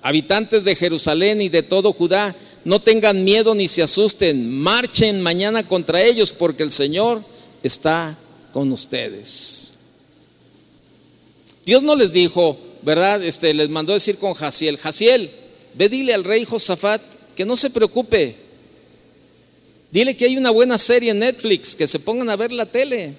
[0.01, 5.67] Habitantes de Jerusalén y de todo Judá, no tengan miedo ni se asusten, marchen mañana
[5.67, 7.23] contra ellos porque el Señor
[7.63, 8.15] está
[8.51, 9.78] con ustedes.
[11.69, 13.23] Dios no les dijo, ¿verdad?
[13.23, 15.29] Este, les mandó decir con Jaciel, Jaciel,
[15.75, 16.99] ve dile al rey Josafat
[17.35, 18.35] que no se preocupe.
[19.91, 23.13] Dile que hay una buena serie en Netflix, que se pongan a ver la tele,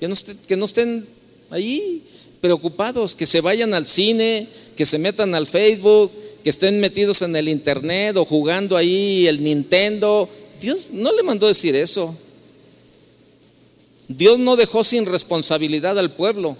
[0.00, 0.14] que no,
[0.48, 1.06] que no estén
[1.50, 2.02] ahí
[2.40, 6.10] preocupados, que se vayan al cine, que se metan al Facebook,
[6.42, 10.26] que estén metidos en el internet o jugando ahí el Nintendo.
[10.58, 12.16] Dios no le mandó decir eso.
[14.08, 16.56] Dios no dejó sin responsabilidad al pueblo.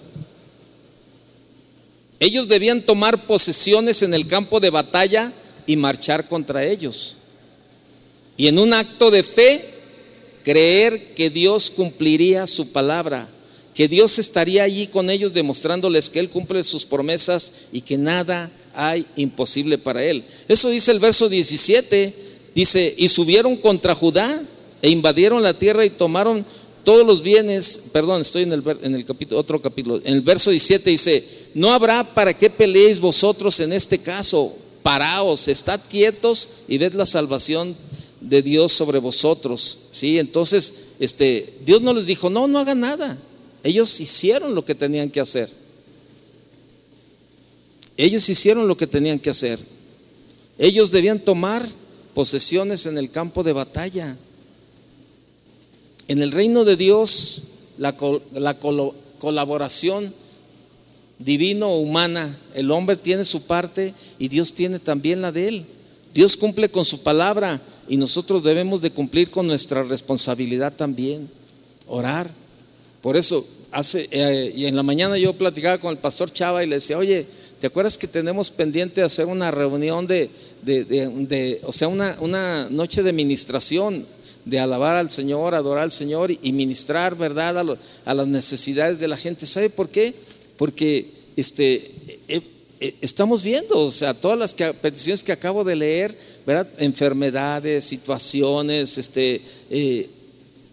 [2.21, 5.33] Ellos debían tomar posesiones en el campo de batalla
[5.67, 7.17] y marchar contra ellos.
[8.37, 9.65] Y en un acto de fe,
[10.45, 13.29] creer que Dios cumpliría su palabra,
[13.75, 18.51] que Dios estaría allí con ellos demostrándoles que Él cumple sus promesas y que nada
[18.75, 20.25] hay imposible para él.
[20.49, 22.15] Eso dice el verso 17.
[22.55, 24.43] Dice, y subieron contra Judá
[24.83, 26.45] e invadieron la tierra y tomaron
[26.85, 30.51] todos los bienes, perdón, estoy en el, en el capítulo, otro capítulo, en el verso
[30.51, 31.23] 17 dice,
[31.55, 37.07] no habrá para qué peleéis vosotros en este caso, paraos, estad quietos y ved la
[37.07, 37.75] salvación
[38.21, 39.89] de Dios sobre vosotros.
[39.91, 40.19] ¿Sí?
[40.19, 43.19] Entonces, este, Dios no les dijo, no, no hagan nada.
[43.63, 45.49] Ellos hicieron lo que tenían que hacer.
[47.97, 49.59] Ellos hicieron lo que tenían que hacer.
[50.59, 51.67] Ellos debían tomar
[52.15, 54.17] posesiones en el campo de batalla.
[56.09, 57.43] En el reino de Dios,
[57.79, 57.97] la,
[59.19, 60.15] colaboración
[61.21, 65.65] divino-humana, el hombre tiene su parte y Dios tiene también la de él.
[66.13, 71.29] Dios cumple con su palabra y nosotros debemos de cumplir con nuestra responsabilidad también,
[71.87, 72.29] orar.
[73.01, 76.67] Por eso, hace, eh, y en la mañana yo platicaba con el pastor Chava y
[76.67, 77.27] le decía, oye,
[77.61, 80.31] ¿Te acuerdas que tenemos pendiente hacer una reunión de,
[81.63, 84.07] o sea, una, noche de ministración,
[84.47, 89.19] de alabar al Señor, adorar al Señor y, ministrar, ¿verdad?, a, las necesidades de la
[89.19, 89.45] gente.
[89.45, 90.15] ¿Sabe por qué?
[90.61, 91.07] Porque
[91.37, 91.91] este,
[92.29, 92.43] eh,
[92.81, 96.15] eh, estamos viendo, o sea, todas las peticiones que acabo de leer,
[96.47, 96.69] ¿verdad?
[96.77, 99.41] Enfermedades, situaciones, este,
[99.71, 100.11] eh,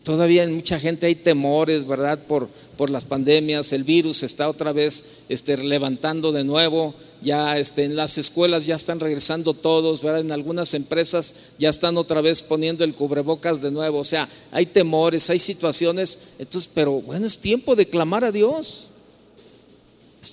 [0.03, 2.19] todavía en mucha gente hay temores, ¿verdad?
[2.27, 6.93] Por, por las pandemias, el virus está otra vez este, levantando de nuevo.
[7.21, 10.19] ya este, en las escuelas ya están regresando todos, ¿verdad?
[10.19, 13.99] En algunas empresas ya están otra vez poniendo el cubrebocas de nuevo.
[13.99, 16.33] O sea, hay temores, hay situaciones.
[16.39, 18.89] Entonces, pero bueno, es tiempo de clamar a Dios.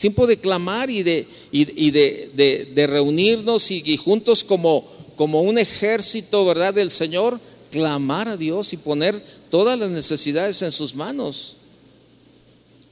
[0.05, 4.87] Tiempo de clamar y de, y, de, de, reunirnos y, y, juntos como,
[5.17, 6.75] como un ejército, ¿verdad?
[6.75, 7.41] Del Señor,
[7.71, 11.57] clamar a Dios y poner todas las necesidades en sus manos.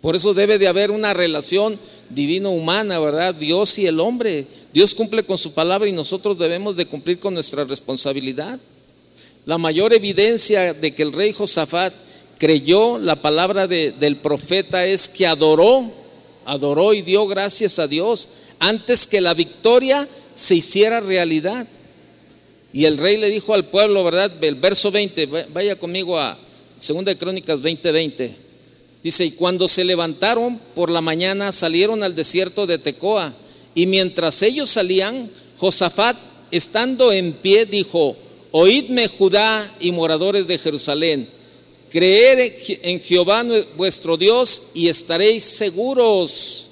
[0.00, 3.34] Por eso debe de haber una relación divino-humana, ¿verdad?
[3.34, 4.46] Dios y el hombre.
[4.72, 8.58] Dios cumple con su palabra y nosotros debemos de cumplir con nuestra responsabilidad.
[9.44, 11.92] La mayor evidencia de que el rey Josafat
[12.38, 16.00] creyó la palabra del profeta es que adoró,
[16.44, 18.28] adoró y dio gracias a Dios
[18.58, 21.66] antes que la victoria se hiciera realidad.
[22.72, 24.32] Y el rey le dijo al pueblo, ¿verdad?
[24.42, 26.38] El verso 20, vaya conmigo a
[26.86, 27.92] 2 de Crónicas 20:20.
[27.92, 28.34] 20.
[29.02, 33.34] Dice, y cuando se levantaron por la mañana salieron al desierto de Tecoa.
[33.74, 35.28] Y mientras ellos salían,
[35.58, 36.16] Josafat,
[36.50, 38.16] estando en pie, dijo,
[38.52, 41.28] oídme Judá y moradores de Jerusalén,
[41.92, 43.44] creed en Jehová
[43.76, 46.70] vuestro Dios y estaréis seguros.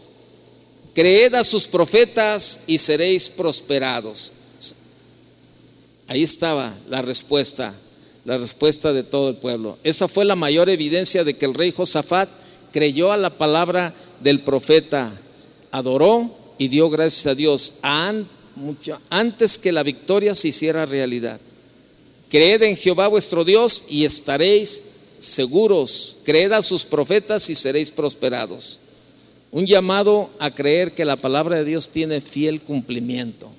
[0.94, 4.32] Creed a sus profetas y seréis prosperados.
[6.08, 7.72] Ahí estaba la respuesta
[8.24, 9.78] la respuesta de todo el pueblo.
[9.82, 12.28] Esa fue la mayor evidencia de que el rey Josafat
[12.72, 15.10] creyó a la palabra del profeta,
[15.70, 21.40] adoró y dio gracias a Dios antes que la victoria se hiciera realidad.
[22.28, 24.82] Creed en Jehová vuestro Dios y estaréis
[25.20, 26.18] seguros.
[26.24, 28.80] Creed a sus profetas y seréis prosperados.
[29.52, 33.50] Un llamado a creer que la palabra de Dios tiene fiel cumplimiento.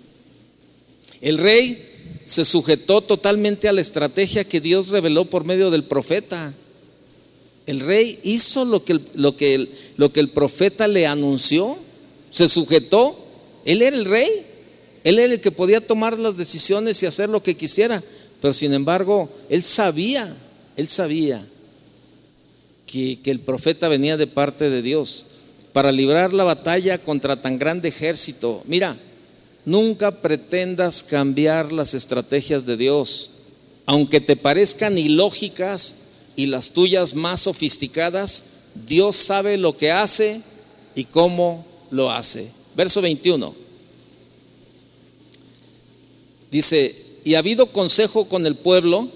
[1.21, 1.87] El rey
[2.25, 6.53] se sujetó totalmente a la estrategia que Dios reveló por medio del profeta.
[7.67, 11.77] El rey hizo lo que, lo que, lo que el profeta le anunció,
[12.31, 13.17] se sujetó.
[13.65, 14.29] Él era el rey,
[15.03, 18.01] él era el que podía tomar las decisiones y hacer lo que quisiera,
[18.41, 20.35] pero sin embargo, él sabía,
[20.75, 21.45] él sabía
[22.91, 25.25] que, el profeta venía de parte de Dios
[25.73, 28.61] para librar la batalla contra tan grande ejército.
[28.65, 28.97] Mira,
[29.65, 33.31] Nunca pretendas cambiar las estrategias de Dios,
[33.85, 38.43] aunque te parezcan ilógicas y las tuyas más sofisticadas,
[38.87, 40.41] Dios sabe lo que hace
[40.95, 42.51] y cómo lo hace.
[42.75, 43.53] Verso 21.
[46.49, 49.09] Dice, y ha habido consejo con el pueblo,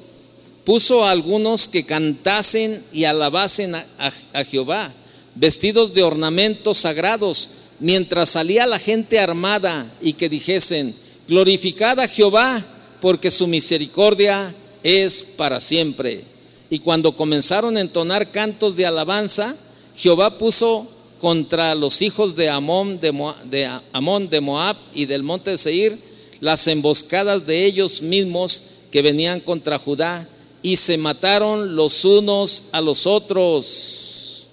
[0.66, 4.92] puso a algunos que cantasen y alabasen a, Jehová,
[5.36, 7.50] vestidos de ornamentos sagrados,
[7.80, 10.94] mientras salía la gente armada y que dijesen,
[11.28, 12.66] glorificad a Jehová,
[13.00, 16.24] porque su misericordia es para siempre.
[16.72, 19.56] Y cuando comenzaron a entonar cantos de alabanza,
[19.96, 25.22] Jehová puso contra los hijos de Amón de, Moab, de Amón de Moab y del
[25.22, 25.98] monte de Seir
[26.40, 28.62] las emboscadas de ellos mismos
[28.92, 30.28] que venían contra Judá
[30.66, 34.48] y se mataron los unos a los otros.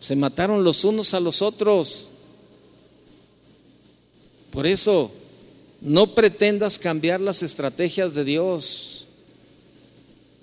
[0.00, 2.08] Se mataron los unos a los otros.
[4.50, 5.10] Por eso,
[5.82, 9.08] no pretendas cambiar las estrategias de Dios,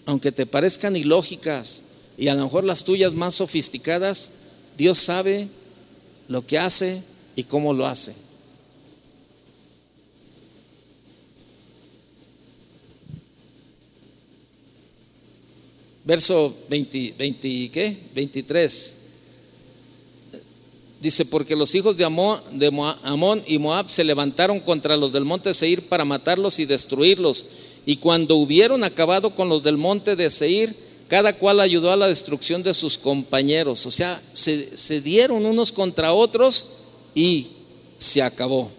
[0.05, 1.85] aunque te parezcan ilógicas
[2.15, 4.41] y a lo mejor las tuyas más sofisticadas,
[4.77, 5.47] Dios sabe
[6.27, 7.01] lo que hace
[7.35, 8.13] y cómo lo hace.
[16.05, 17.97] Verso 20, 20 ¿qué?
[18.13, 18.93] 23.
[21.01, 25.81] Dice, porque los hijos de Amón, y Moab se levantaron contra los del monte Seir
[25.87, 27.45] para matarlos y destruirlos.
[27.87, 30.75] Y cuando hubieron acabado con los del monte de Seir,
[31.07, 33.85] cada cual ayudó a la destrucción de sus compañeros.
[33.85, 36.81] O sea, se, se dieron unos contra otros
[37.13, 37.47] y
[37.97, 38.71] se acabó.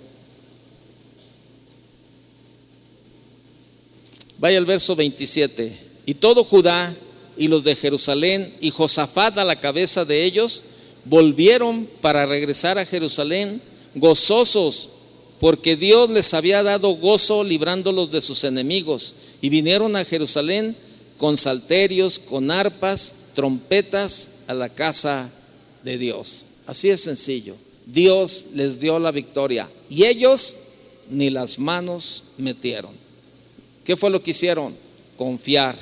[4.39, 5.77] Vaya al verso 27.
[6.07, 6.95] Y todo Judá
[7.37, 10.63] y los de Jerusalén y Josafat a la cabeza de ellos
[11.05, 13.61] volvieron para regresar a Jerusalén
[13.95, 14.91] gozosos,
[15.41, 19.15] porque Dios les había dado gozo librándolos de sus enemigos.
[19.41, 20.77] Y vinieron a Jerusalén
[21.19, 25.31] con salterios, con arpas, trompetas a la casa
[25.85, 26.45] de Dios.
[26.67, 27.55] Así es sencillo.
[27.87, 30.57] Dios les dio la victoria y ellos
[31.09, 32.91] ni las manos metieron.
[33.85, 34.75] ¿Qué fue lo que hicieron?
[35.17, 35.79] Confiar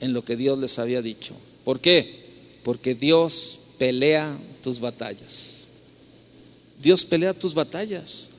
[0.00, 1.34] en lo que Dios les había dicho.
[1.64, 2.26] ¿Por qué?
[2.62, 5.66] Porque Dios pelea tus batallas.
[6.80, 8.30] Dios pelea tus batallas.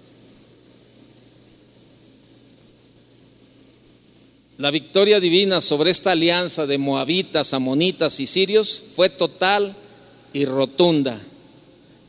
[4.58, 9.74] La victoria divina sobre esta alianza de moabitas, amonitas y sirios fue total
[10.34, 11.18] y rotunda.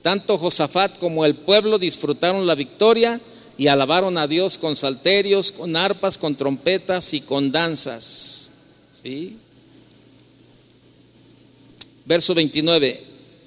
[0.02, 3.20] Tanto Josafat como el pueblo disfrutaron la victoria
[3.56, 8.49] y alabaron a Dios con salterios, con arpas, con trompetas y con danzas.
[12.06, 13.00] Verso 29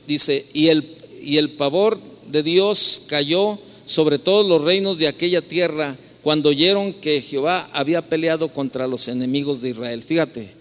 [0.08, 0.84] dice, y el,
[1.22, 1.99] y el pavor
[2.32, 8.01] de Dios cayó sobre todos los reinos de aquella tierra cuando oyeron que Jehová había
[8.01, 10.01] peleado contra los enemigos de Israel.
[10.01, 10.51] Fíjate,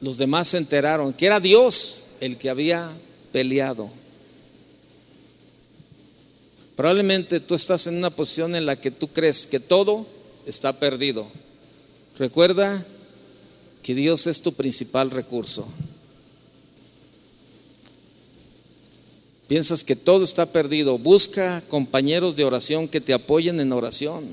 [0.00, 2.90] los demás se enteraron que era Dios el que había
[3.32, 3.88] peleado.
[6.76, 10.06] Probablemente tú estás en una posición en la que tú crees que todo
[10.44, 11.26] está perdido.
[12.18, 12.84] Recuerda
[13.84, 15.68] que Dios es tu principal recurso.
[19.46, 20.96] Piensas que todo está perdido.
[20.96, 24.24] Busca compañeros de oración que te apoyen en oración.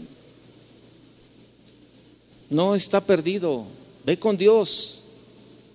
[2.50, 3.66] No está perdido.
[4.06, 5.02] Ve con Dios.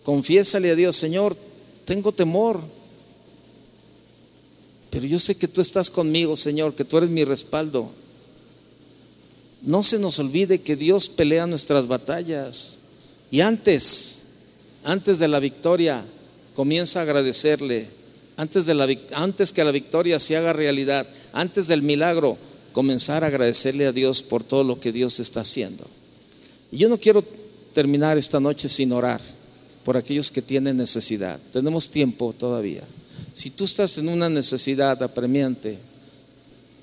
[0.05, 1.37] Confiésale a Dios, Señor,
[1.85, 2.63] tengo temor.
[4.89, 7.91] Pero yo sé que tú estás conmigo, Señor, que tú eres mi respaldo.
[9.61, 12.86] No se nos olvide que Dios pelea nuestras batallas.
[13.31, 14.23] Y antes,
[14.85, 16.05] antes de la victoria,
[16.55, 17.87] comienza a agradecerle.
[18.37, 22.37] Antes, de la, antes que la victoria se haga realidad, antes del milagro,
[22.73, 25.87] comenzar a agradecerle a Dios por todo lo que Dios está haciendo.
[26.71, 27.25] Y yo no quiero
[27.73, 29.21] terminar esta noche sin orar
[29.85, 31.39] por aquellos que tienen necesidad.
[31.53, 32.83] Tenemos tiempo todavía.
[33.33, 35.79] Si tú estás en una necesidad apremiante,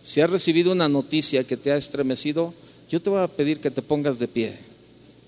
[0.02, 2.54] si has recibido una noticia que te ha estremecido,
[2.90, 4.58] yo te voy a pedir que te pongas de pie.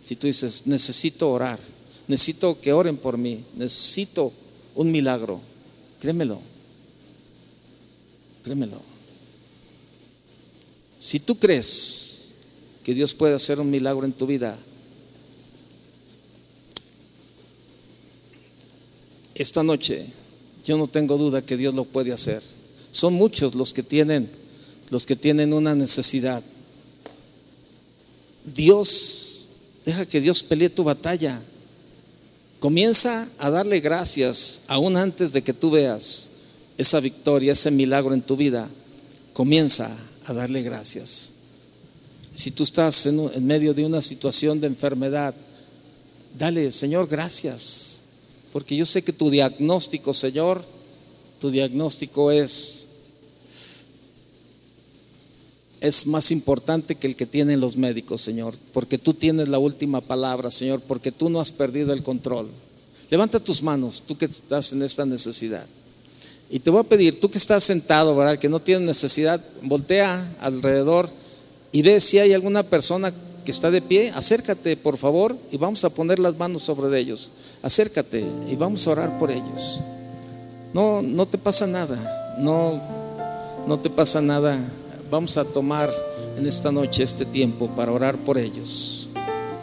[0.06, 1.60] Si tú dices, necesito orar,
[2.08, 4.32] necesito que oren por mí, necesito
[4.76, 5.42] un milagro,
[6.00, 6.40] créemelo,
[8.44, 8.80] créemelo.
[11.00, 12.30] Si tú crees
[12.84, 14.58] que Dios puede hacer un milagro en tu vida,
[19.34, 20.06] esta noche
[20.64, 22.42] yo no tengo duda que Dios lo puede hacer.
[22.92, 24.30] Son muchos los que tienen
[24.90, 26.44] los que tienen una necesidad.
[28.46, 29.35] Dios,
[29.86, 31.42] deja que Dios pelee tu batalla.
[32.60, 36.32] Comienza a darle gracias aún antes de que tú veas
[36.78, 38.70] esa victoria, ese milagro en tu vida.
[39.34, 41.30] Comienza a darle gracias.
[42.34, 45.34] Si tú estás en, en medio de una situación de enfermedad,
[46.38, 48.02] dale, Señor, gracias
[48.56, 50.64] porque yo sé que tu diagnóstico, Señor,
[51.42, 52.85] tu diagnóstico es
[55.86, 60.02] es más importante que el que tienen los médicos, Señor, porque tú tienes la última
[60.02, 62.50] palabra, Señor, porque tú no has perdido el control.
[63.10, 65.66] Levanta tus manos, tú que estás en esta necesidad.
[66.50, 68.16] Y te voy a pedir, tú que estás sentado.
[68.40, 71.10] Que no tienes necesidad, voltea alrededor
[71.72, 73.14] y ve si hay alguna persona
[73.44, 77.32] que está de pie, acércate por favor y vamos a poner las manos sobre ellos.
[77.62, 79.82] Acércate y vamos a orar por ellos.
[80.74, 82.82] No, no te pasa nada, no,
[83.68, 84.60] no te pasa nada.
[85.10, 85.92] Vamos a tomar
[86.38, 89.10] en esta noche este tiempo para orar por ellos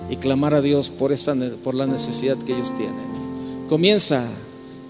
[0.08, 3.66] y clamar a Dios por, esa, por la necesidad que ellos tienen.
[3.68, 4.26] Comienza,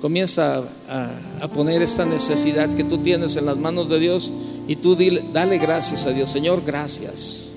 [0.01, 4.33] comienza a, poner esta necesidad que tú tienes en las manos de Dios
[4.69, 6.31] y tú dile, dale gracias a Dios.
[6.31, 7.55] Señor, gracias.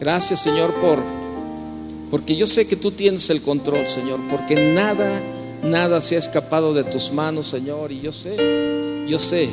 [0.00, 1.00] Gracias, Señor, por
[2.10, 5.20] porque yo sé que tú tienes el control, Señor, porque nada
[5.62, 8.36] nada se ha escapado de tus manos, Señor, y yo sé,
[9.06, 9.48] yo sé,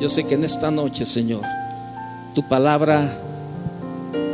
[0.00, 1.42] yo sé que en esta noche, Señor,
[2.34, 3.10] tu palabra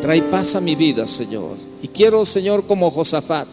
[0.01, 1.57] trae paz a mi vida, Señor.
[1.83, 3.47] Y quiero, Señor, como Josafat,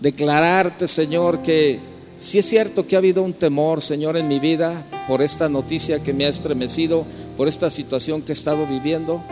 [0.00, 1.78] declararte, Señor, que
[2.18, 6.02] si es cierto que ha habido un temor, Señor, en mi vida por esta noticia
[6.02, 7.04] que me ha estremecido,
[7.36, 9.22] por esta situación que he estado viviendo,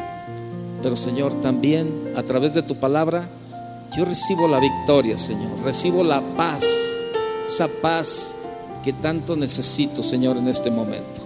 [0.82, 3.28] pero Señor, también a través de tu palabra,
[3.96, 5.50] yo recibo la victoria, Señor.
[5.64, 6.64] Recibo la paz,
[7.46, 8.36] esa paz
[8.84, 11.19] que tanto necesito, Señor, en este momento.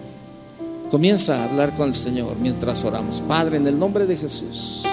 [0.95, 3.21] Comienza a hablar con el Señor mientras oramos.
[3.21, 4.85] Padre, en el nombre de Jesús,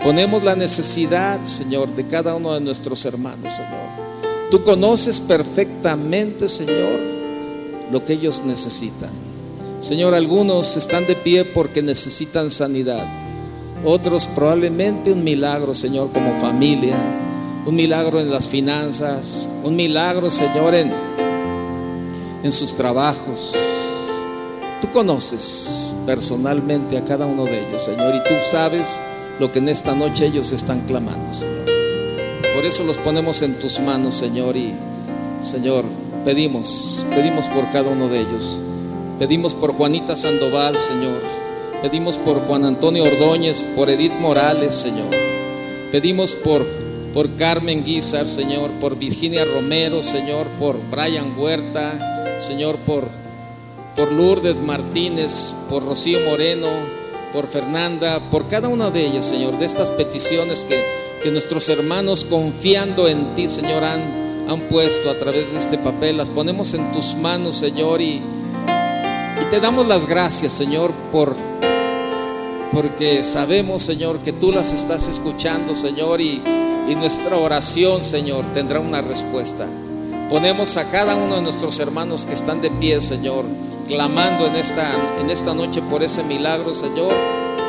[0.00, 4.48] ponemos la necesidad, Señor, de cada uno de nuestros hermanos, Señor.
[4.48, 7.00] Tú conoces perfectamente, Señor,
[7.90, 9.10] lo que ellos necesitan.
[9.80, 13.04] Señor, algunos están de pie porque necesitan sanidad.
[13.84, 16.96] Otros probablemente un milagro, Señor, como familia.
[17.66, 19.48] Un milagro en las finanzas.
[19.64, 20.92] Un milagro, Señor, en,
[22.44, 23.56] en sus trabajos.
[24.84, 29.00] Tú conoces personalmente a cada uno de ellos, Señor, y tú sabes
[29.40, 31.64] lo que en esta noche ellos están clamando, Señor.
[32.54, 34.74] Por eso los ponemos en tus manos, Señor, y
[35.40, 35.86] Señor,
[36.22, 38.58] pedimos, pedimos por cada uno de ellos.
[39.18, 41.18] Pedimos por Juanita Sandoval, Señor.
[41.80, 45.08] Pedimos por Juan Antonio Ordóñez, por Edith Morales, Señor.
[45.92, 46.66] Pedimos por,
[47.14, 53.23] por Carmen Guizar, Señor, por Virginia Romero, Señor, por Brian Huerta, Señor, por,
[53.94, 56.68] por Lourdes Martínez, por Rocío Moreno,
[57.32, 60.80] por Fernanda, por cada una de ellas, Señor, de estas peticiones que,
[61.22, 66.16] que nuestros hermanos confiando en ti, Señor, han, han puesto a través de este papel.
[66.16, 68.22] Las ponemos en tus manos, Señor, y,
[69.40, 71.34] y te damos las gracias, Señor, por
[72.72, 76.42] porque sabemos, Señor, que tú las estás escuchando, Señor, y,
[76.88, 79.68] y nuestra oración, Señor, tendrá una respuesta.
[80.28, 83.44] Ponemos a cada uno de nuestros hermanos que están de pie, Señor,
[83.86, 84.88] clamando en esta,
[85.20, 87.12] en esta noche por ese milagro, Señor.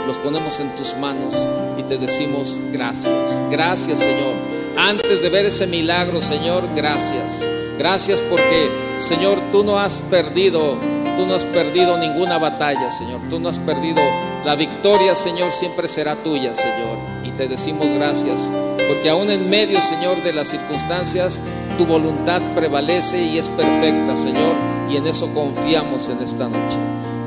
[0.08, 1.36] Los ponemos en tus manos
[1.78, 3.42] y te decimos gracias.
[3.50, 4.34] Gracias, Señor.
[4.78, 7.50] Antes de ver ese milagro, Señor, gracias.
[7.78, 10.78] Gracias porque, Señor, tú no has perdido,
[11.18, 13.22] tú no has perdido ninguna batalla, Señor.
[13.30, 14.02] Tú no has perdido
[14.46, 16.98] la victoria, Señor, siempre será tuya, Señor.
[17.24, 18.50] Y te decimos gracias,
[18.88, 21.42] porque aún en medio, Señor, de las circunstancias,
[21.78, 24.75] tu voluntad prevalece y es perfecta, Señor.
[24.90, 26.78] Y en eso confiamos en esta noche.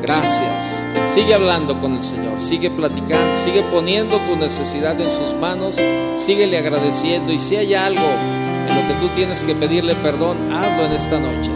[0.02, 0.84] Gracias.
[1.06, 5.80] Sigue hablando con el Señor, sigue platicando, sigue poniendo tu necesidad en sus manos,
[6.14, 7.32] síguele agradeciendo.
[7.32, 8.06] Y si hay algo
[8.68, 11.50] en lo que tú tienes que pedirle perdón, hazlo en esta noche.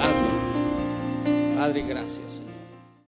[0.00, 1.56] Hazlo.
[1.56, 2.45] Padre, gracias.